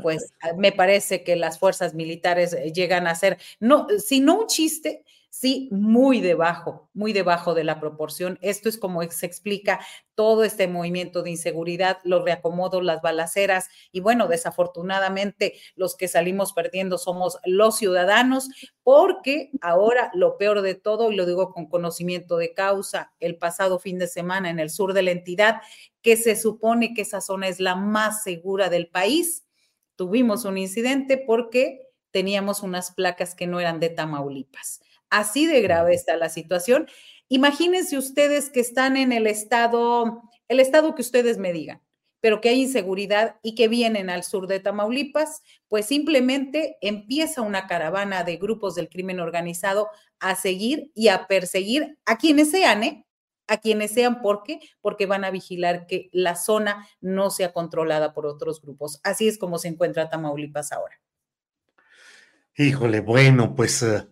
[0.02, 4.42] pues ah, me parece que las fuerzas militares eh, llegan a ser, no, si no
[4.42, 8.38] un chiste, sí, muy debajo, muy debajo de la proporción.
[8.42, 9.80] Esto es como se explica
[10.14, 16.52] todo este movimiento de inseguridad, los reacomodos, las balaceras y bueno, desafortunadamente los que salimos
[16.52, 18.50] perdiendo somos los ciudadanos
[18.84, 23.80] porque ahora lo peor de todo, y lo digo con conocimiento de causa, el pasado
[23.80, 25.62] fin de semana en el sur de la entidad,
[26.02, 29.46] que se supone que esa zona es la más segura del país,
[30.02, 34.82] tuvimos un incidente porque teníamos unas placas que no eran de Tamaulipas.
[35.12, 36.88] Así de grave está la situación.
[37.30, 41.84] Imagínense ustedes que están en el estado, el estado que ustedes me digan,
[42.20, 47.68] pero que hay inseguridad y que vienen al sur de Tamaulipas, pues simplemente empieza una
[47.68, 49.88] caravana de grupos del crimen organizado
[50.20, 53.06] a seguir y a perseguir a quienes sean, ¿eh?
[53.48, 54.22] A quienes sean.
[54.22, 54.60] ¿Por qué?
[54.82, 59.00] Porque van a vigilar que la zona no sea controlada por otros grupos.
[59.04, 60.96] Así es como se encuentra Tamaulipas ahora.
[62.56, 64.08] Híjole, bueno, pues eh,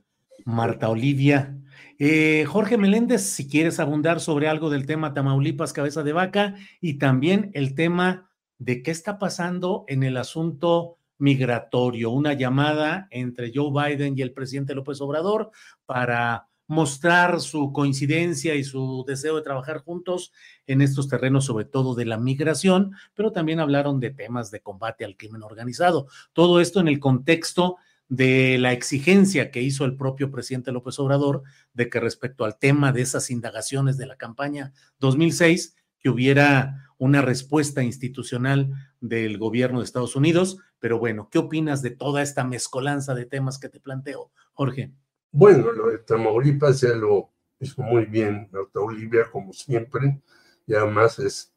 [0.45, 1.57] Marta Olivia.
[1.97, 6.97] Eh, Jorge Meléndez, si quieres abundar sobre algo del tema Tamaulipas, cabeza de vaca, y
[6.97, 13.71] también el tema de qué está pasando en el asunto migratorio, una llamada entre Joe
[13.71, 15.51] Biden y el presidente López Obrador
[15.85, 20.31] para mostrar su coincidencia y su deseo de trabajar juntos
[20.67, 25.03] en estos terrenos, sobre todo de la migración, pero también hablaron de temas de combate
[25.03, 26.07] al crimen organizado.
[26.31, 31.41] Todo esto en el contexto de la exigencia que hizo el propio presidente López Obrador
[31.73, 37.23] de que respecto al tema de esas indagaciones de la campaña 2006, que hubiera una
[37.23, 40.59] respuesta institucional del gobierno de Estados Unidos.
[40.77, 44.93] Pero bueno, ¿qué opinas de toda esta mezcolanza de temas que te planteo, Jorge?
[45.31, 50.19] Bueno, lo de Tamaulipas ya lo hizo muy bien Marta Olivia, como siempre,
[50.65, 51.53] y además es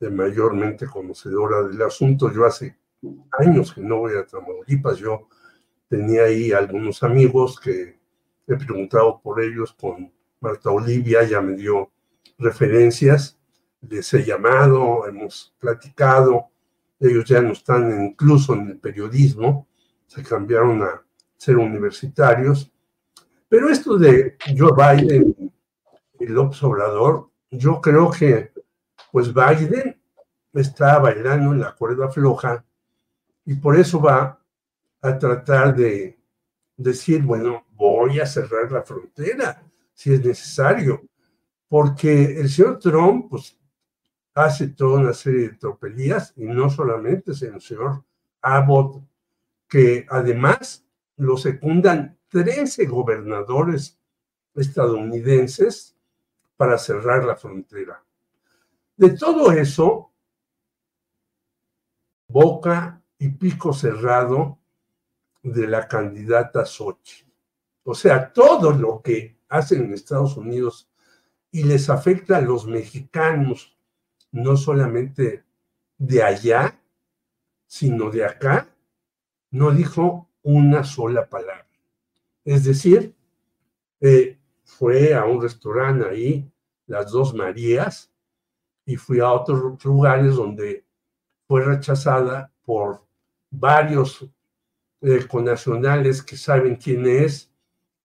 [0.00, 2.32] mayormente conocedora del asunto.
[2.32, 2.78] Yo hace
[3.32, 5.28] años que no voy a Tamaulipas, yo
[5.88, 7.98] tenía ahí algunos amigos que
[8.46, 11.90] he preguntado por ellos con Marta Olivia, ya me dio
[12.38, 13.38] referencias,
[13.82, 16.48] les he llamado, hemos platicado,
[16.98, 19.68] ellos ya no están incluso en el periodismo,
[20.06, 21.04] se cambiaron a
[21.36, 22.73] ser universitarios
[23.48, 25.52] pero esto de Joe Biden
[26.18, 28.52] y el Obrador, yo creo que
[29.12, 30.00] pues Biden
[30.52, 32.64] está bailando en la cuerda floja
[33.44, 34.40] y por eso va
[35.00, 36.18] a tratar de
[36.76, 41.02] decir, bueno, voy a cerrar la frontera si es necesario,
[41.68, 43.56] porque el señor Trump pues
[44.34, 48.02] hace toda una serie de tropelías y no solamente es el señor
[48.42, 49.02] Abbott,
[49.68, 50.84] que además
[51.16, 53.96] lo secundan 13 gobernadores
[54.56, 55.96] estadounidenses
[56.56, 58.04] para cerrar la frontera.
[58.96, 60.10] De todo eso,
[62.26, 64.58] boca y pico cerrado
[65.44, 67.24] de la candidata Sochi.
[67.84, 70.90] O sea, todo lo que hacen en Estados Unidos
[71.52, 73.78] y les afecta a los mexicanos,
[74.32, 75.44] no solamente
[75.98, 76.82] de allá,
[77.64, 78.74] sino de acá,
[79.52, 81.63] no dijo una sola palabra.
[82.44, 83.14] Es decir,
[84.00, 86.52] eh, fue a un restaurante ahí,
[86.86, 88.12] las dos Marías,
[88.84, 90.84] y fui a otros lugares donde
[91.46, 93.04] fue rechazada por
[93.50, 94.28] varios
[95.00, 97.50] eh, conacionales que saben quién es,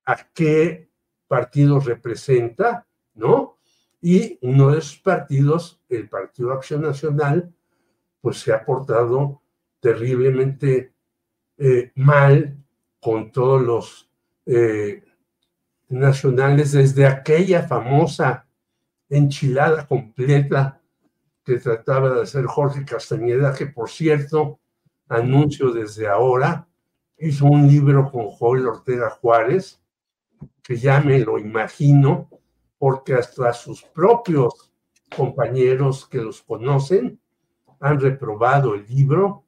[0.06, 0.90] a qué
[1.28, 3.58] partido representa, ¿no?
[4.02, 7.54] Y uno de esos partidos, el Partido Acción Nacional,
[8.22, 9.42] pues se ha portado
[9.80, 10.94] terriblemente
[11.58, 12.58] eh, mal
[13.02, 14.09] con todos los
[14.52, 15.04] eh,
[15.90, 18.48] nacionales desde aquella famosa
[19.08, 20.82] enchilada completa
[21.44, 24.60] que trataba de hacer Jorge Castañeda, que por cierto
[25.08, 26.68] anuncio desde ahora.
[27.18, 29.82] Hizo un libro con Joel Ortega Juárez,
[30.64, 32.30] que ya me lo imagino,
[32.78, 34.72] porque hasta sus propios
[35.16, 37.20] compañeros que los conocen
[37.82, 39.44] han reprobado el libro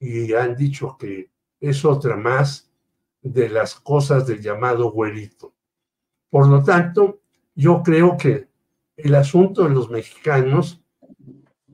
[0.00, 1.30] y han dicho que
[1.60, 2.71] es otra más
[3.22, 5.54] de las cosas del llamado güerito.
[6.28, 7.20] Por lo tanto,
[7.54, 8.48] yo creo que
[8.96, 10.82] el asunto de los mexicanos,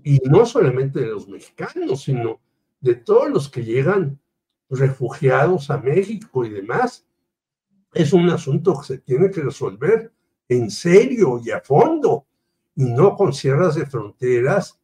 [0.03, 2.41] y no solamente de los mexicanos, sino
[2.81, 4.21] de todos los que llegan
[4.71, 7.07] refugiados a México y demás,
[7.95, 10.13] es un asunto que se tiene que resolver
[10.49, 12.27] en serio y a fondo,
[12.75, 14.79] y no con cierres de fronteras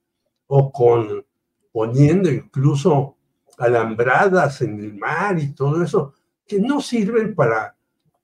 [0.46, 1.24] o con
[1.72, 3.16] poniendo incluso
[3.58, 6.14] alambradas en el mar y todo eso,
[6.46, 7.76] que no sirven para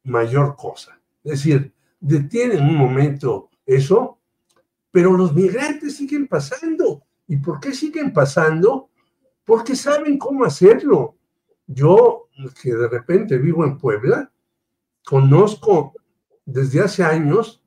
[0.04, 1.00] mayor cosa.
[1.24, 4.18] Es decir, detienen un momento eso,
[4.90, 7.02] pero los migrantes siguen pasando.
[7.26, 8.90] ¿Y por qué siguen pasando?
[9.44, 11.16] Porque saben cómo hacerlo.
[11.66, 12.28] Yo,
[12.60, 14.32] que de repente vivo en Puebla,
[15.04, 15.94] conozco
[16.44, 17.62] desde hace años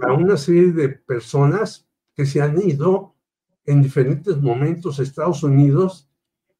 [0.00, 3.14] a una serie de personas que se han ido
[3.66, 6.08] en diferentes momentos a Estados Unidos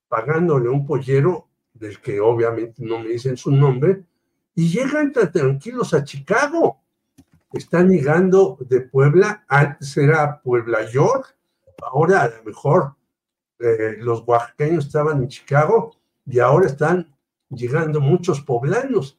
[0.09, 1.44] pagándole un pollero
[1.75, 4.05] del que obviamente no me dicen su nombre,
[4.55, 6.81] y llegan tan tranquilos a Chicago.
[7.53, 11.37] Están llegando de Puebla, antes era Puebla York,
[11.83, 12.95] ahora a lo mejor
[13.59, 15.95] eh, los oaxaqueños estaban en Chicago
[16.27, 17.15] y ahora están
[17.51, 19.19] llegando muchos poblanos.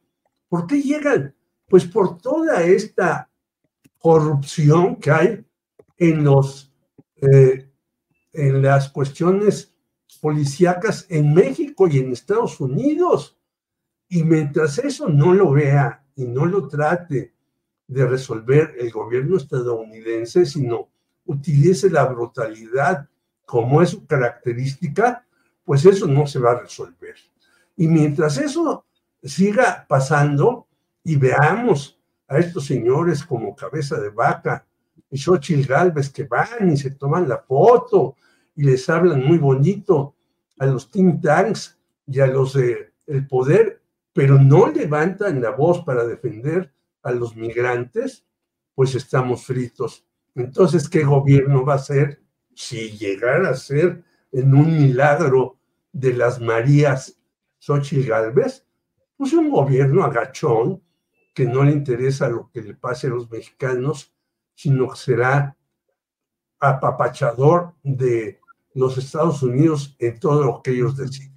[0.49, 1.35] ¿Por qué llegan?
[1.67, 3.29] Pues por toda esta
[3.99, 5.45] corrupción que hay
[5.97, 6.73] en los
[7.21, 7.69] eh,
[8.33, 9.74] en las cuestiones
[10.15, 13.37] policíacas en México y en Estados Unidos.
[14.07, 17.33] Y mientras eso no lo vea y no lo trate
[17.87, 20.89] de resolver el gobierno estadounidense, sino
[21.25, 23.07] utilice la brutalidad
[23.45, 25.25] como es su característica,
[25.63, 27.15] pues eso no se va a resolver.
[27.77, 28.85] Y mientras eso
[29.23, 30.67] siga pasando
[31.03, 34.65] y veamos a estos señores como cabeza de vaca
[35.09, 38.15] y Xochitl Galvez que van y se toman la foto
[38.55, 40.15] y les hablan muy bonito
[40.59, 41.77] a los think tanks
[42.07, 43.81] y a los del el poder,
[44.13, 48.25] pero no levantan la voz para defender a los migrantes,
[48.73, 50.05] pues estamos fritos.
[50.33, 52.21] Entonces, ¿qué gobierno va a ser
[52.55, 55.57] si llegara a ser en un milagro
[55.91, 57.19] de las Marías
[57.59, 58.65] Xochitl Galvez?
[59.15, 60.81] Pues un gobierno agachón
[61.33, 64.13] que no le interesa lo que le pase a los mexicanos,
[64.55, 65.57] sino que será
[66.59, 68.39] apapachador de
[68.75, 71.33] los Estados Unidos en todo lo que ellos deciden.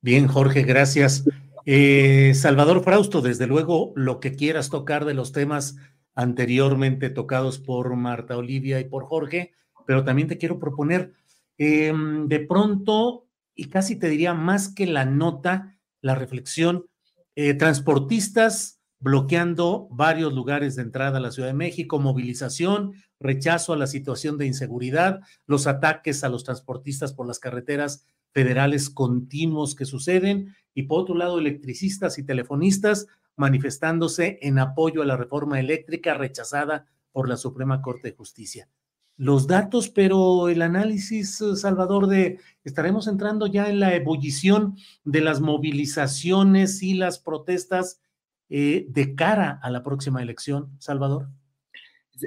[0.00, 1.24] Bien, Jorge, gracias.
[1.66, 5.76] Eh, Salvador Frausto, desde luego, lo que quieras tocar de los temas
[6.14, 9.52] anteriormente tocados por Marta Olivia y por Jorge,
[9.86, 11.14] pero también te quiero proponer,
[11.56, 16.86] em, de pronto, y casi te diría más que la nota, la reflexión,
[17.34, 23.76] eh, transportistas bloqueando varios lugares de entrada a la Ciudad de México, movilización, rechazo a
[23.76, 29.84] la situación de inseguridad, los ataques a los transportistas por las carreteras federales continuos que
[29.84, 36.14] suceden y por otro lado electricistas y telefonistas manifestándose en apoyo a la reforma eléctrica
[36.14, 38.68] rechazada por la Suprema Corte de Justicia.
[39.16, 45.40] Los datos, pero el análisis, Salvador, de estaremos entrando ya en la ebullición de las
[45.40, 48.00] movilizaciones y las protestas
[48.50, 51.28] eh, de cara a la próxima elección, Salvador.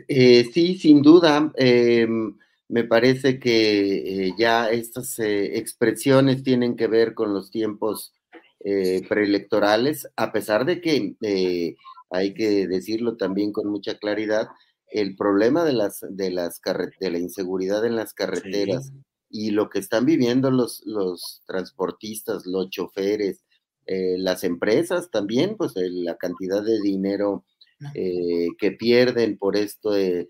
[0.08, 1.52] Eh, sí, sin duda.
[1.56, 2.38] Em,
[2.70, 8.14] me parece que eh, ya estas eh, expresiones tienen que ver con los tiempos
[9.10, 11.16] preelectorales, a pesar de que
[12.12, 14.50] hay que decirlo también con mucha claridad,
[14.92, 16.62] el problema de las de las
[17.00, 18.92] de la inseguridad en las carreteras
[19.32, 23.44] y lo que están viviendo los, los transportistas, los choferes,
[24.18, 27.46] las empresas también, pues la cantidad de dinero
[27.96, 30.28] eh, que pierden por esto eh,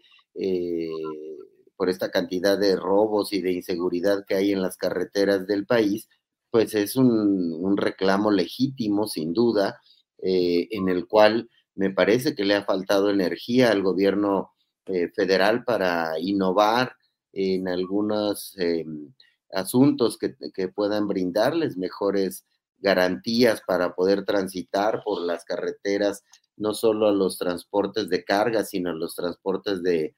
[1.76, 6.08] por esta cantidad de robos y de inseguridad que hay en las carreteras del país,
[6.50, 9.82] pues es un, reclamo legítimo, sin duda,
[10.22, 14.52] eh, en el cual me parece que le ha faltado energía al gobierno
[15.16, 16.94] federal para innovar
[17.34, 18.56] en algunos
[19.54, 22.46] asuntos que, que, puedan brindarles mejores
[22.82, 26.24] garantías para poder transitar por las carreteras
[26.58, 30.14] no solo a los transportes de carga, sino a los transportes de,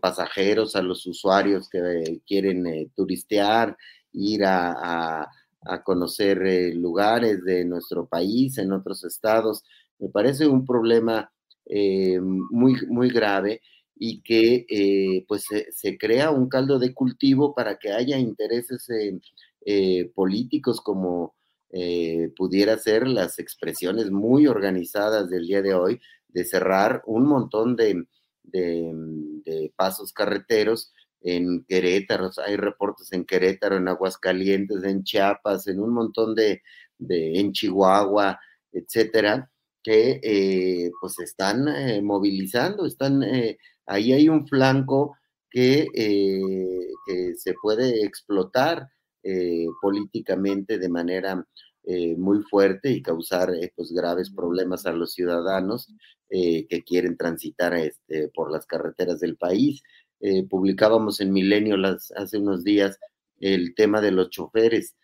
[0.00, 3.76] pasajeros, a los usuarios que quieren eh, turistear,
[4.12, 5.28] ir a,
[5.84, 9.62] conocer eh, lugares de nuestro país, en otros estados.
[9.98, 11.30] Me parece un problema
[11.66, 13.62] eh, muy, muy grave
[13.96, 18.88] y que pues se, crea un caldo de cultivo para que haya intereses
[20.14, 21.34] políticos como
[21.76, 27.74] eh, pudiera ser las expresiones muy organizadas del día de hoy de cerrar un montón
[27.74, 28.06] de,
[28.44, 35.92] de, pasos carreteros en Querétaro, hay reportes en Querétaro, en Aguascalientes, en Chiapas, en un
[35.92, 36.62] montón de,
[37.00, 38.38] en Chihuahua,
[38.70, 39.50] etcétera,
[39.82, 45.16] que eh, pues están eh, movilizando, están, eh, ahí hay un flanco
[45.50, 48.88] que, que se puede explotar
[49.80, 51.46] políticamente de manera
[52.16, 55.88] muy fuerte y causar pues, graves problemas a los ciudadanos
[56.28, 59.82] que quieren transitar este, por las carreteras del país.
[60.48, 62.98] publicábamos en Milenio las, hace unos días
[63.40, 64.96] el tema de los choferes.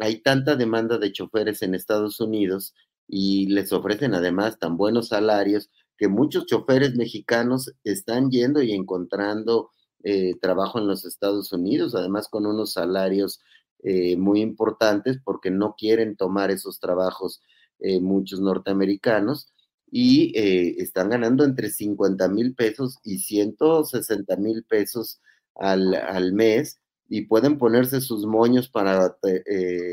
[0.00, 2.74] hay tanta demanda de choferes en Estados Unidos
[3.08, 9.70] y les ofrecen además tan buenos salarios que muchos choferes mexicanos están yendo y encontrando
[10.04, 13.40] eh, trabajo en los Estados Unidos, además con unos salarios
[13.82, 17.42] eh, muy importantes porque no quieren tomar esos trabajos
[17.80, 19.52] eh, muchos norteamericanos
[19.90, 20.32] y
[20.80, 25.20] están ganando entre 50 mil pesos y 160 mil pesos
[25.54, 26.80] al, al mes
[27.12, 29.90] y pueden ponerse sus moños para eh, eh,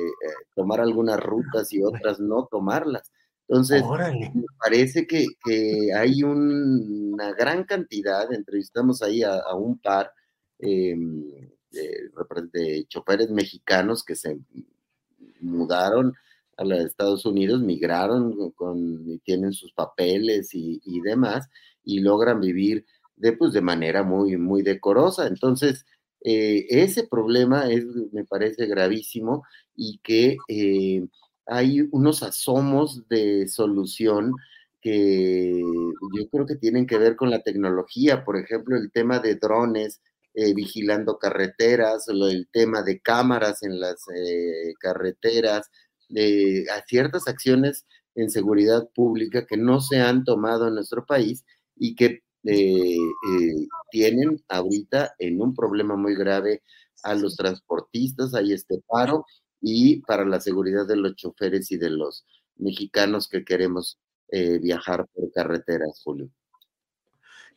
[0.55, 3.11] tomar algunas rutas y otras no tomarlas.
[3.49, 3.83] Entonces,
[4.35, 5.25] me parece que,
[5.95, 10.13] hay una gran cantidad, entrevistamos ahí a, un par
[10.59, 11.23] em,
[11.71, 14.37] de, choferes mexicanos que se
[15.41, 16.13] mudaron
[16.57, 21.49] a los Estados Unidos, migraron con, y tienen sus papeles y, y, demás,
[21.83, 22.85] y logran vivir
[23.15, 25.25] de, pues, de manera muy, muy decorosa.
[25.25, 25.87] Entonces,
[26.21, 29.43] eh, ese problema es, me parece gravísimo
[29.75, 31.07] y que eh,
[31.49, 34.33] hay unos asomos de solución
[34.81, 35.61] que
[36.17, 40.01] yo creo que tienen que ver con la tecnología, por ejemplo, el tema de drones
[40.33, 44.05] eh, vigilando carreteras, el tema de cámaras en las
[44.79, 45.69] carreteras,
[46.73, 47.85] a ciertas acciones
[48.15, 51.45] en seguridad pública que no se han tomado en nuestro país
[51.75, 56.63] y que eh, eh, tienen ahorita en un problema muy grave
[57.03, 59.25] a los transportistas, hay este paro
[59.61, 63.99] y para la seguridad de los choferes y de los mexicanos que queremos
[64.29, 66.29] eh, viajar por carreteras, Julio.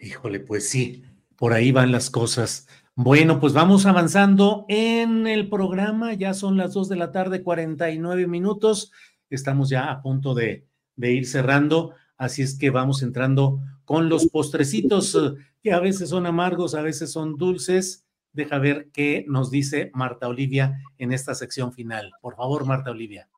[0.01, 1.05] Híjole, pues sí,
[1.37, 2.67] por ahí van las cosas.
[2.95, 8.27] Bueno, pues vamos avanzando en el programa, ya son las 2 de la tarde, 49
[8.27, 8.93] minutos,
[9.31, 11.95] estamos ya a punto de, de ir cerrando.
[12.17, 15.17] Así es que vamos entrando con los postrecitos
[15.63, 18.05] que a veces son amargos, a veces son dulces.
[18.33, 22.11] Deja ver qué nos dice Marta Olivia en esta sección final.
[22.21, 23.29] Por favor, Marta Olivia.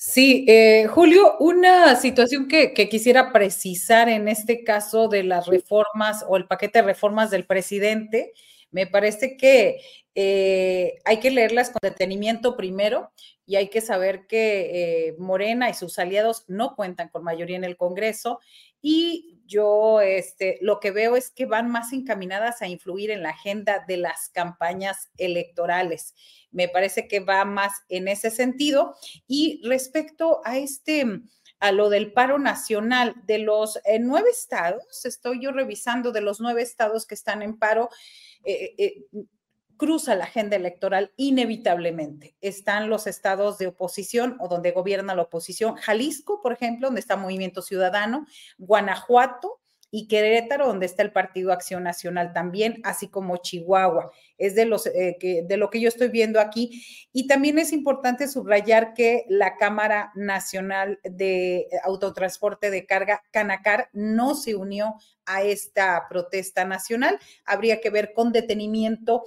[0.00, 6.36] Sí, eh, Julio, una situación que, quisiera precisar en este caso de las reformas o
[6.36, 8.32] el paquete de reformas del presidente,
[8.70, 9.80] me parece que
[10.14, 13.12] eh, hay que leerlas con detenimiento primero
[13.46, 17.64] y hay que saber que eh, Morena y sus aliados no cuentan con mayoría en
[17.64, 18.40] el Congreso
[18.80, 23.30] y yo este, lo que veo es que van más encaminadas a influir en la
[23.30, 26.14] agenda de las campañas electorales.
[26.50, 28.94] Me parece que va más en ese sentido.
[29.26, 31.06] Y respecto a este,
[31.60, 36.40] a lo del paro nacional de los eh, nueve estados, estoy yo revisando de los
[36.40, 37.88] nueve estados que están en paro.
[38.44, 39.06] Eh,
[39.78, 42.36] cruza la agenda electoral inevitablemente.
[42.40, 45.76] Están los estados de oposición o donde gobierna la oposición.
[45.76, 48.26] Jalisco, por ejemplo, donde está Movimiento Ciudadano,
[48.58, 49.60] Guanajuato
[49.90, 54.10] y Querétaro, donde está el Partido Acción Nacional también, así como Chihuahua.
[54.36, 56.82] Es de, los, eh, que, de lo que yo estoy viendo aquí.
[57.12, 64.34] Y también es importante subrayar que la Cámara Nacional de Autotransporte de Carga, Canacar, no
[64.34, 67.18] se unió a esta protesta nacional.
[67.46, 69.24] Habría que ver con detenimiento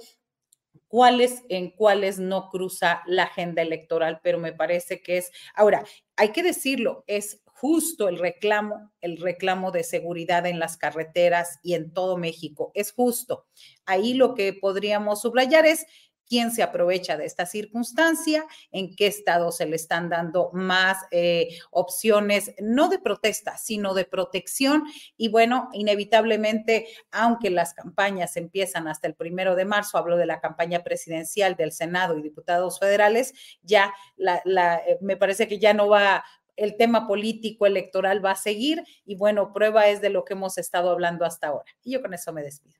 [0.92, 5.84] cuáles en cuáles no cruza la agenda electoral, pero me parece que es, ahora,
[6.16, 11.74] hay que decirlo, es justo el reclamo, el reclamo de seguridad en las carreteras y
[11.74, 13.46] en todo México, es justo.
[13.86, 15.86] Ahí lo que podríamos subrayar es
[16.26, 21.50] quién se aprovecha de esta circunstancia, en qué estado se le están dando más eh,
[21.70, 24.82] opciones, no de protesta, sino de protección.
[25.16, 30.40] Y bueno, inevitablemente, aunque las campañas empiezan hasta el primero de marzo, hablo de la
[30.40, 34.42] campaña presidencial del Senado y diputados federales, ya la,
[34.78, 36.24] eh, me parece que ya no va
[36.56, 40.58] el tema político electoral va a seguir y bueno, prueba es de lo que hemos
[40.58, 41.70] estado hablando hasta ahora.
[41.82, 42.76] Y yo con eso me despido.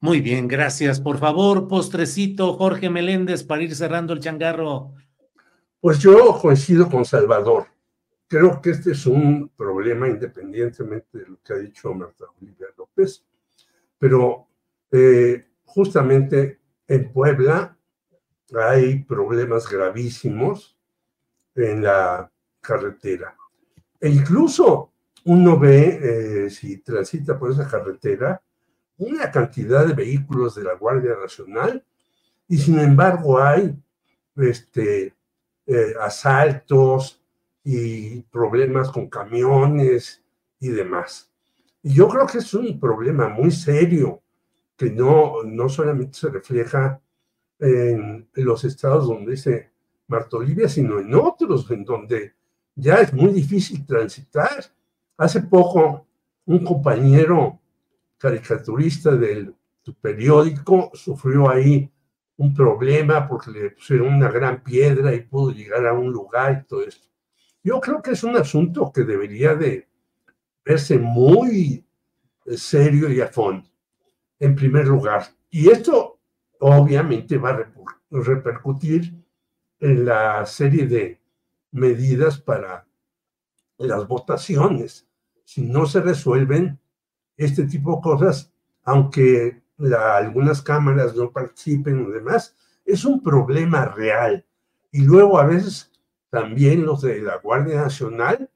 [0.00, 0.98] Muy bien, gracias.
[0.98, 4.94] Por favor, postrecito, Jorge Meléndez, para ir cerrando el changarro.
[5.78, 7.66] Pues yo coincido con Salvador.
[8.26, 13.24] Creo que este es un problema independientemente de lo que ha dicho Marta Olivia López,
[13.98, 14.46] pero
[14.90, 17.76] eh, justamente en Puebla
[18.54, 20.78] hay problemas gravísimos
[21.54, 22.30] en la
[22.60, 23.36] carretera.
[24.00, 24.92] E incluso
[25.24, 28.40] uno ve, eh, si transita por esa carretera,
[28.98, 31.84] una cantidad de vehículos de la Guardia Nacional
[32.48, 33.74] y sin embargo hay
[34.36, 35.14] este,
[35.66, 37.22] eh, asaltos
[37.64, 40.22] y problemas con camiones
[40.58, 41.30] y demás.
[41.82, 44.22] Y yo creo que es un problema muy serio
[44.76, 47.00] que no, no solamente se refleja
[47.58, 49.70] en los estados donde dice
[50.06, 52.34] Martolivia, sino en otros en donde
[52.80, 54.64] ya es muy difícil transitar.
[55.16, 56.06] Hace poco
[56.46, 57.60] un compañero
[58.18, 59.54] caricaturista del
[60.00, 61.90] periódico sufrió ahí
[62.36, 66.68] un problema porque le pusieron una gran piedra y pudo llegar a un lugar y
[66.68, 67.08] todo esto.
[67.62, 69.86] Yo creo que es un asunto que debería de
[70.64, 71.84] verse muy
[72.46, 73.68] serio y a fondo,
[74.38, 75.24] en primer lugar.
[75.50, 76.18] Y esto
[76.60, 77.70] obviamente va a
[78.10, 79.14] repercutir
[79.78, 81.19] en la serie de
[81.72, 82.86] medidas para
[83.78, 85.06] las votaciones.
[85.44, 86.78] Si no se resuelven
[87.36, 88.52] este tipo de cosas,
[88.84, 89.62] aunque
[90.14, 92.54] algunas cámaras no participen o demás,
[92.84, 94.44] es un problema real.
[94.92, 95.90] Y luego a veces
[96.28, 98.50] también los de la Guardia Nacional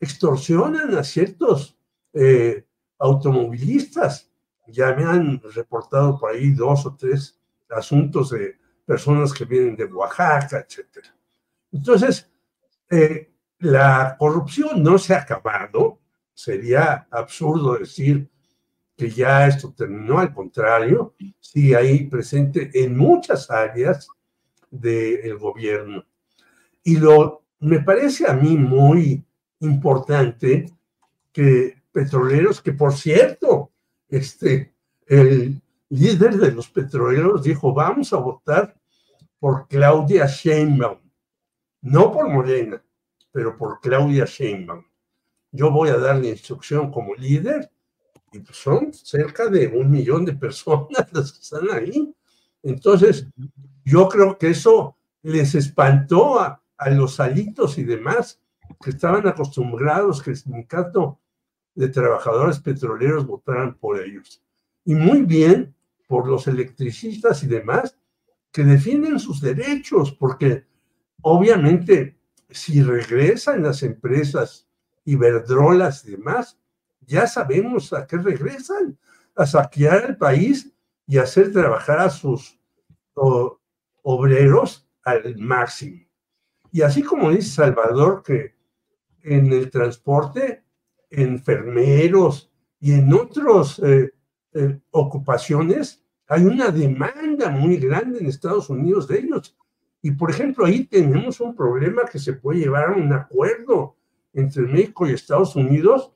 [0.00, 1.76] extorsionan a ciertos
[2.12, 2.64] eh,
[2.98, 4.30] automovilistas.
[4.66, 7.38] Ya me han reportado por ahí dos o tres
[7.70, 11.06] asuntos de personas que vienen de Oaxaca, etc.
[11.72, 12.30] Entonces,
[12.90, 15.98] eh, la corrupción no se ha acabado.
[16.34, 18.28] Sería absurdo decir
[18.96, 24.08] que ya esto terminó, al contrario, sigue ahí presente en muchas áreas
[24.70, 26.04] del gobierno.
[26.82, 29.24] Y lo me parece a mí muy
[29.60, 30.66] importante
[31.32, 33.72] que petroleros, que por cierto,
[34.08, 34.74] este,
[35.06, 38.76] el líder de los petroleros dijo, vamos a votar
[39.38, 40.98] por Claudia Sheinbaum,
[41.80, 42.82] no por Morena,
[43.32, 44.84] pero por Claudia Sheinbaum.
[45.52, 47.70] Yo voy a dar la instrucción como líder
[48.32, 52.14] y son cerca de un millón de personas las que están ahí.
[52.62, 53.26] Entonces,
[53.84, 58.40] yo creo que eso les espantó a, a los salitos y demás
[58.82, 61.18] que estaban acostumbrados que el sindicato
[61.74, 64.42] de trabajadores petroleros votaran por ellos.
[64.84, 65.74] Y muy bien
[66.06, 67.96] por los electricistas y demás
[68.50, 70.66] que defienden sus derechos, porque
[71.22, 72.18] obviamente
[72.50, 74.66] si regresan las empresas
[75.04, 76.58] Iberdrolas y demás,
[77.00, 78.98] ya sabemos a qué regresan,
[79.34, 80.70] a saquear el país
[81.06, 82.60] y hacer trabajar a sus
[84.02, 86.04] obreros al máximo.
[86.70, 88.54] Y así como dice Salvador, que
[89.22, 90.62] en el transporte,
[91.10, 94.12] enfermeros y en otras eh,
[94.52, 99.56] eh, ocupaciones, hay una demanda muy grande en Estados Unidos de ellos.
[100.08, 103.94] Y por ejemplo, ahí tenemos un problema que se puede llevar a un acuerdo
[104.32, 106.14] entre México y Estados Unidos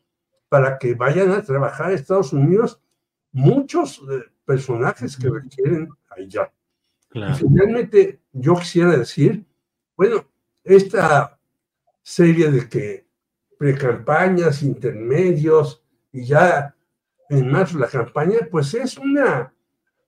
[0.49, 2.81] para que vayan a trabajar a Estados Unidos
[3.33, 6.51] muchos eh, personajes que requieren allá.
[7.13, 9.45] Y finalmente, yo quisiera decir,
[9.95, 10.27] bueno,
[10.65, 11.39] esta
[12.03, 13.07] serie de que
[13.59, 16.75] precampañas, intermedios y ya
[17.29, 19.53] en marzo la campaña, pues es una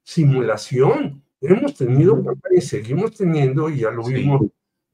[0.02, 1.22] simulación.
[1.46, 4.42] Hemos tenido campaña y seguimos teniendo, y ya lo vimos,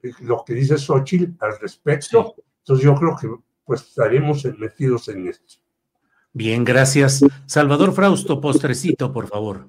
[0.03, 2.35] eh, lo que dice Xochitl al respecto.
[2.59, 3.29] Entonces yo creo que
[3.65, 5.55] pues estaremos metidos en esto.
[6.33, 7.25] Bien, gracias.
[7.47, 9.69] Salvador Frausto, postrecito, por favor.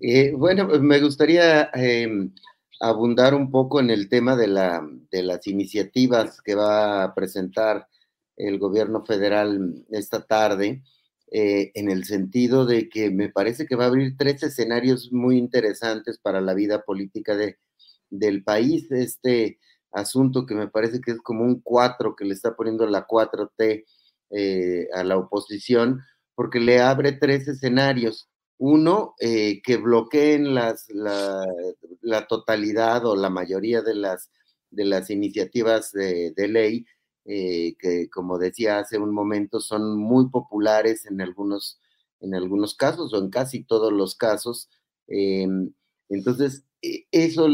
[0.00, 2.32] Eh, bueno, pues, me gustaría em,
[2.80, 7.86] abundar un poco en el tema de, la, de las iniciativas que va a presentar
[8.36, 10.82] el gobierno federal esta tarde,
[11.30, 15.36] eh, en el sentido de que me parece que va a abrir tres escenarios muy
[15.38, 17.58] interesantes para la vida política de,
[18.10, 18.90] del país.
[18.90, 19.58] Este
[19.92, 23.84] asunto que me parece que es como un cuatro que le está poniendo la 4T
[24.30, 26.00] eh, a la oposición,
[26.34, 28.28] porque le abre tres escenarios.
[28.58, 31.46] Uno, eh, que bloqueen las, la,
[32.28, 34.30] totalidad o la mayoría de las,
[34.70, 36.84] de las iniciativas de, ley,
[37.30, 41.78] eh, que como decía hace un momento, son muy populares en algunos,
[42.20, 44.70] en algunos casos o en casi todos los casos.
[45.08, 45.72] Em,
[46.08, 47.48] entonces, e, eso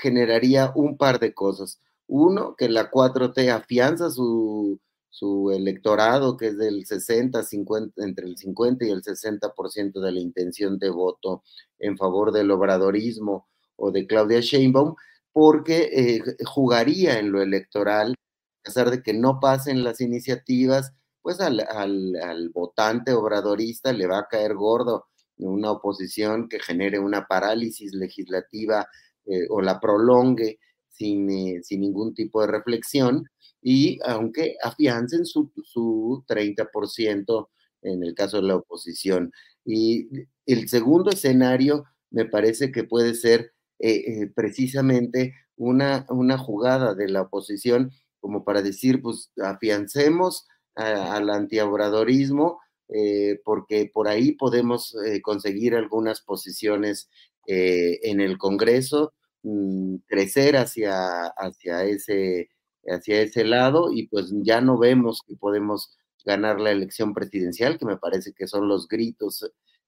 [0.00, 1.80] generaría un par de cosas.
[2.08, 8.36] Uno, que la 4T afianza su, su electorado, que es del 60, 50, entre el
[8.36, 11.44] 50 y el 60% de la intención de voto
[11.78, 13.46] en favor del obradorismo
[13.76, 14.96] o de Claudia Sheinbaum,
[15.32, 18.16] porque eh, jugaría en lo electoral,
[18.62, 20.92] pesar de que no pasen las iniciativas,
[21.22, 25.06] pues al, al, votante obradorista le va a caer gordo
[25.38, 28.86] una oposición que genere una parálisis legislativa
[29.26, 30.58] eh, o la prolongue
[30.88, 33.24] sin, eh, sin, ningún tipo de reflexión
[33.60, 37.48] y aunque afiancen su, su 30%
[37.82, 39.32] en el caso de la oposición.
[39.64, 40.08] Y
[40.46, 47.22] el segundo escenario me parece que puede ser eh, precisamente una, una jugada de la
[47.22, 47.92] oposición
[48.22, 50.46] como para decir, pues afiancemos
[50.76, 57.10] al antiobradorismo, eh, porque por ahí podemos eh, conseguir algunas posiciones
[57.48, 59.12] eh, en el Congreso,
[59.42, 62.48] mm, crecer hacia, hacia, ese,
[62.86, 67.86] hacia ese lado y pues ya no vemos que podemos ganar la elección presidencial, que
[67.86, 69.44] me parece que son los gritos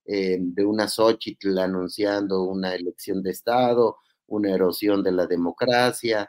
[0.07, 6.29] de una Xochitl anunciando una elección de Estado, una erosión de la democracia,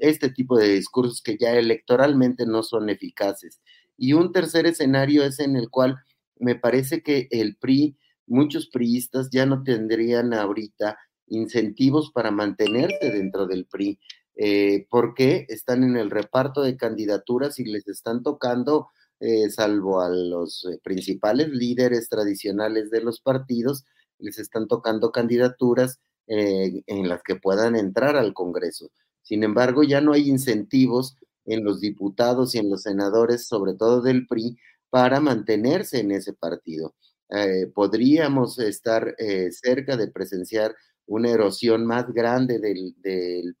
[0.00, 3.60] este tipo de discursos que ya electoralmente no son eficaces.
[3.96, 5.96] Y un tercer escenario es en el cual
[6.38, 13.46] me parece que el PRI, muchos priistas ya no tendrían ahorita incentivos para mantenerse dentro
[13.46, 13.98] del PRI,
[14.36, 18.88] eh, porque están en el reparto de candidaturas y les están tocando,
[19.20, 23.84] eh, salvo a los eh, principales líderes tradicionales de los partidos,
[24.18, 28.90] les están tocando candidaturas en las que puedan entrar al Congreso.
[29.26, 31.16] Sin embargo, ya no hay incentivos
[31.46, 34.56] en los diputados y en los senadores, sobre todo del PRI,
[34.88, 36.94] para mantenerse en ese partido.
[37.30, 42.94] Eh, podríamos estar eh, cerca de presenciar una erosión más grande del,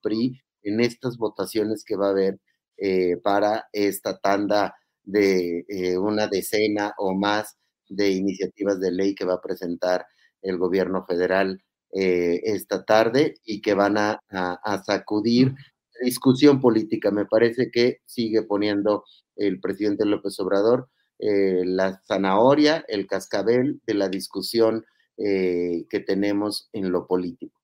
[0.00, 2.38] PRI en estas votaciones que va a haber
[2.76, 5.64] eh, para esta tanda de
[6.00, 7.56] una decena o más
[7.88, 10.06] de iniciativas de ley que va a presentar
[10.42, 11.60] el gobierno federal
[11.98, 15.54] esta tarde y que van a sacudir
[16.02, 17.10] discusión política.
[17.10, 19.04] Me parece que sigue poniendo
[19.36, 24.84] el presidente López Obrador eh, la zanahoria, el cascabel de la discusión
[25.16, 27.58] eh, que tenemos en lo político.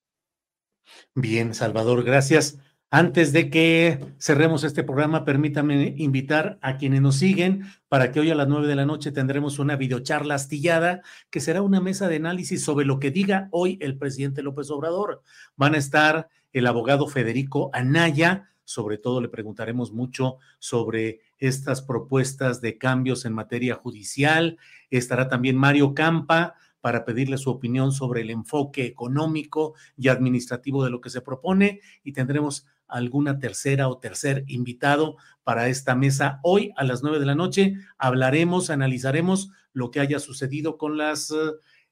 [1.14, 2.59] Bien, Salvador, gracias.
[2.95, 8.30] Antes de que cerremos este programa, permítame invitar a quienes nos siguen para que hoy
[8.30, 12.16] a las nueve de la noche tendremos una videocharla astillada que será una mesa de
[12.16, 15.22] análisis sobre lo que diga hoy el presidente López Obrador.
[15.57, 22.61] Van a estar el abogado Federico Anaya, sobre todo le preguntaremos mucho sobre estas propuestas
[22.61, 24.59] de cambios en materia judicial.
[24.90, 30.90] Estará también Mario Campa, para pedirle su opinión sobre el enfoque económico y administrativo de
[30.90, 36.40] lo que se propone y tendremos alguna tercera o tercer invitado para esta mesa.
[36.43, 41.34] Hoy a las nueve de la noche hablaremos, analizaremos lo que haya sucedido con las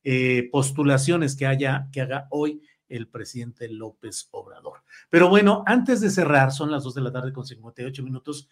[0.05, 4.82] eh, postulaciones que haya, que haga hoy el presidente López Obrador.
[5.09, 8.48] Pero bueno, antes de cerrar, son las dos de la tarde con 58 minutos.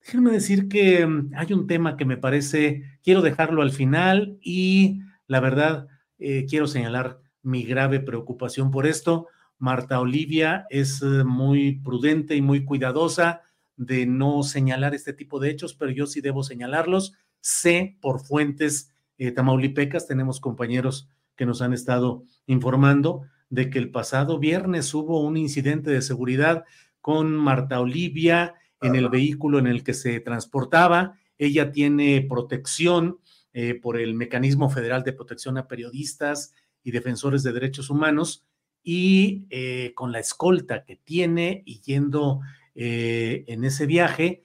[0.00, 5.00] Déjenme decir que mm, hay un tema que me parece, quiero dejarlo al final y
[5.26, 5.88] la verdad
[6.18, 9.28] eh, quiero señalar mi grave preocupación por esto.
[9.58, 13.42] Marta Olivia es eh, muy prudente y muy cuidadosa
[13.76, 17.14] de no señalar este tipo de hechos, pero yo sí debo señalarlos.
[17.40, 23.90] Sé por fuentes eh, tamaulipecas, tenemos compañeros que nos han estado informando de que el
[23.90, 26.64] pasado viernes hubo un incidente de seguridad
[27.00, 31.18] con Marta Olivia en el vehículo en el que se transportaba.
[31.38, 33.18] Ella tiene protección
[33.52, 36.52] eh, por el Mecanismo Federal de Protección a Periodistas
[36.82, 38.44] y Defensores de Derechos Humanos
[38.88, 42.40] y eh, con la escolta que tiene y yendo
[42.76, 44.44] eh, en ese viaje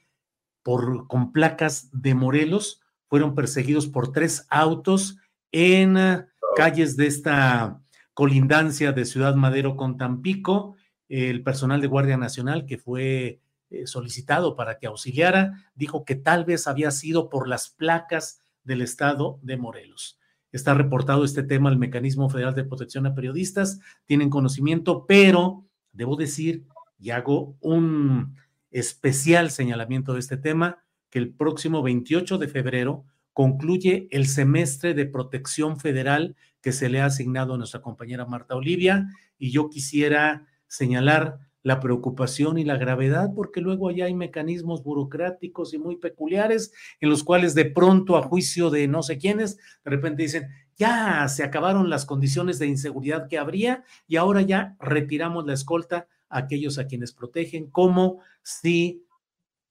[0.64, 5.20] por, con placas de Morelos, fueron perseguidos por tres autos
[5.52, 7.84] en ah, calles de esta
[8.16, 10.76] colindancia de Ciudad Madero con Tampico.
[11.08, 16.46] El personal de Guardia Nacional que fue eh, solicitado para que auxiliara dijo que tal
[16.46, 20.18] vez había sido por las placas del estado de Morelos.
[20.52, 26.16] Está reportado este tema al Mecanismo Federal de Protección a Periodistas, tienen conocimiento, pero debo
[26.16, 26.66] decir,
[27.00, 28.36] y hago un
[28.70, 35.06] especial señalamiento de este tema, que el próximo 28 de febrero concluye el semestre de
[35.06, 40.46] protección federal que se le ha asignado a nuestra compañera Marta Olivia, y yo quisiera
[40.68, 46.74] señalar la preocupación y la gravedad, porque luego allá hay mecanismos burocráticos y muy peculiares
[47.00, 51.28] en los cuales de pronto a juicio de no sé quiénes, de repente dicen, ya
[51.28, 56.40] se acabaron las condiciones de inseguridad que habría y ahora ya retiramos la escolta a
[56.40, 59.06] aquellos a quienes protegen, como si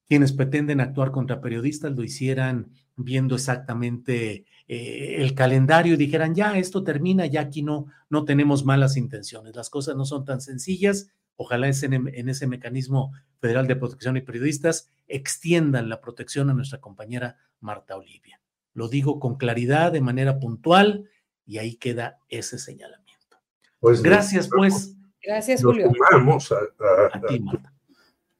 [0.06, 6.58] quienes pretenden actuar contra periodistas lo hicieran viendo exactamente eh, el calendario y dijeran, ya
[6.58, 9.56] esto termina, ya aquí no, no tenemos malas intenciones.
[9.56, 11.10] Las cosas no son tan sencillas
[11.42, 17.38] ojalá en, ese mecanismo federal de protección y periodistas extiendan la protección a nuestra compañera
[17.60, 18.42] Marta Olivia.
[18.74, 21.08] Lo digo con claridad, de manera puntual,
[21.46, 23.38] y ahí queda ese señalamiento.
[23.78, 25.90] Pues, Gracias, pues, Gracias, nos Julio.
[25.90, 27.72] Sumamos a, a- A ti, Marta.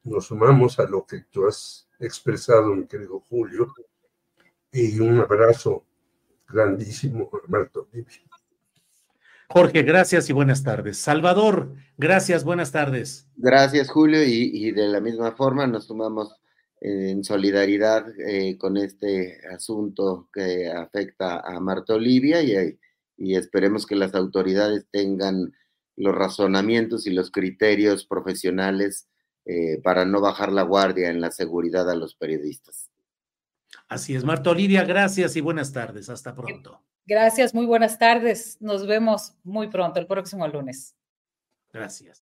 [0.05, 3.73] nos sumamos a lo que tú has expresado, mi querido Julio,
[4.73, 5.87] y un abrazo
[6.47, 8.21] grandísimo a Marta Olivia.
[9.53, 10.99] Jorge, gracias y buenas tardes.
[10.99, 13.27] Salvador, gracias, buenas tardes.
[13.35, 16.37] Gracias, Julio, y, y de la misma forma nos sumamos
[16.81, 22.79] en solidaridad eh, con este asunto que afecta a Marta Olivia y,
[23.17, 25.53] y esperemos que las autoridades tengan
[25.97, 29.09] los razonamientos y los criterios profesionales
[29.47, 32.89] eh, para no bajar la guardia en la seguridad a los periodistas.
[33.89, 36.09] Así es, Marta Olivia, gracias y buenas tardes.
[36.09, 36.81] Hasta pronto.
[37.07, 38.57] Gracias, muy buenas tardes.
[38.61, 40.95] Nos vemos muy pronto, el próximo lunes.
[41.73, 42.23] Gracias.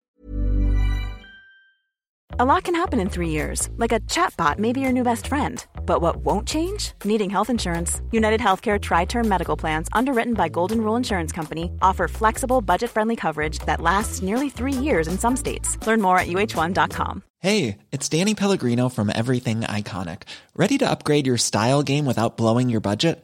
[2.38, 5.28] A lot can happen in three years, like a chatbot may be your new best
[5.28, 5.66] friend.
[5.86, 6.92] But what won't change?
[7.06, 8.02] Needing health insurance.
[8.12, 12.92] United Healthcare Tri Term Medical Plans, underwritten by Golden Rule Insurance Company, offer flexible, budget
[12.92, 15.78] friendly coverage that lasts nearly three years in some states.
[15.88, 17.24] Learn more at uh1.com.
[17.40, 20.24] Hey, it's Danny Pellegrino from Everything Iconic.
[20.58, 23.24] Ready to upgrade your style game without blowing your budget?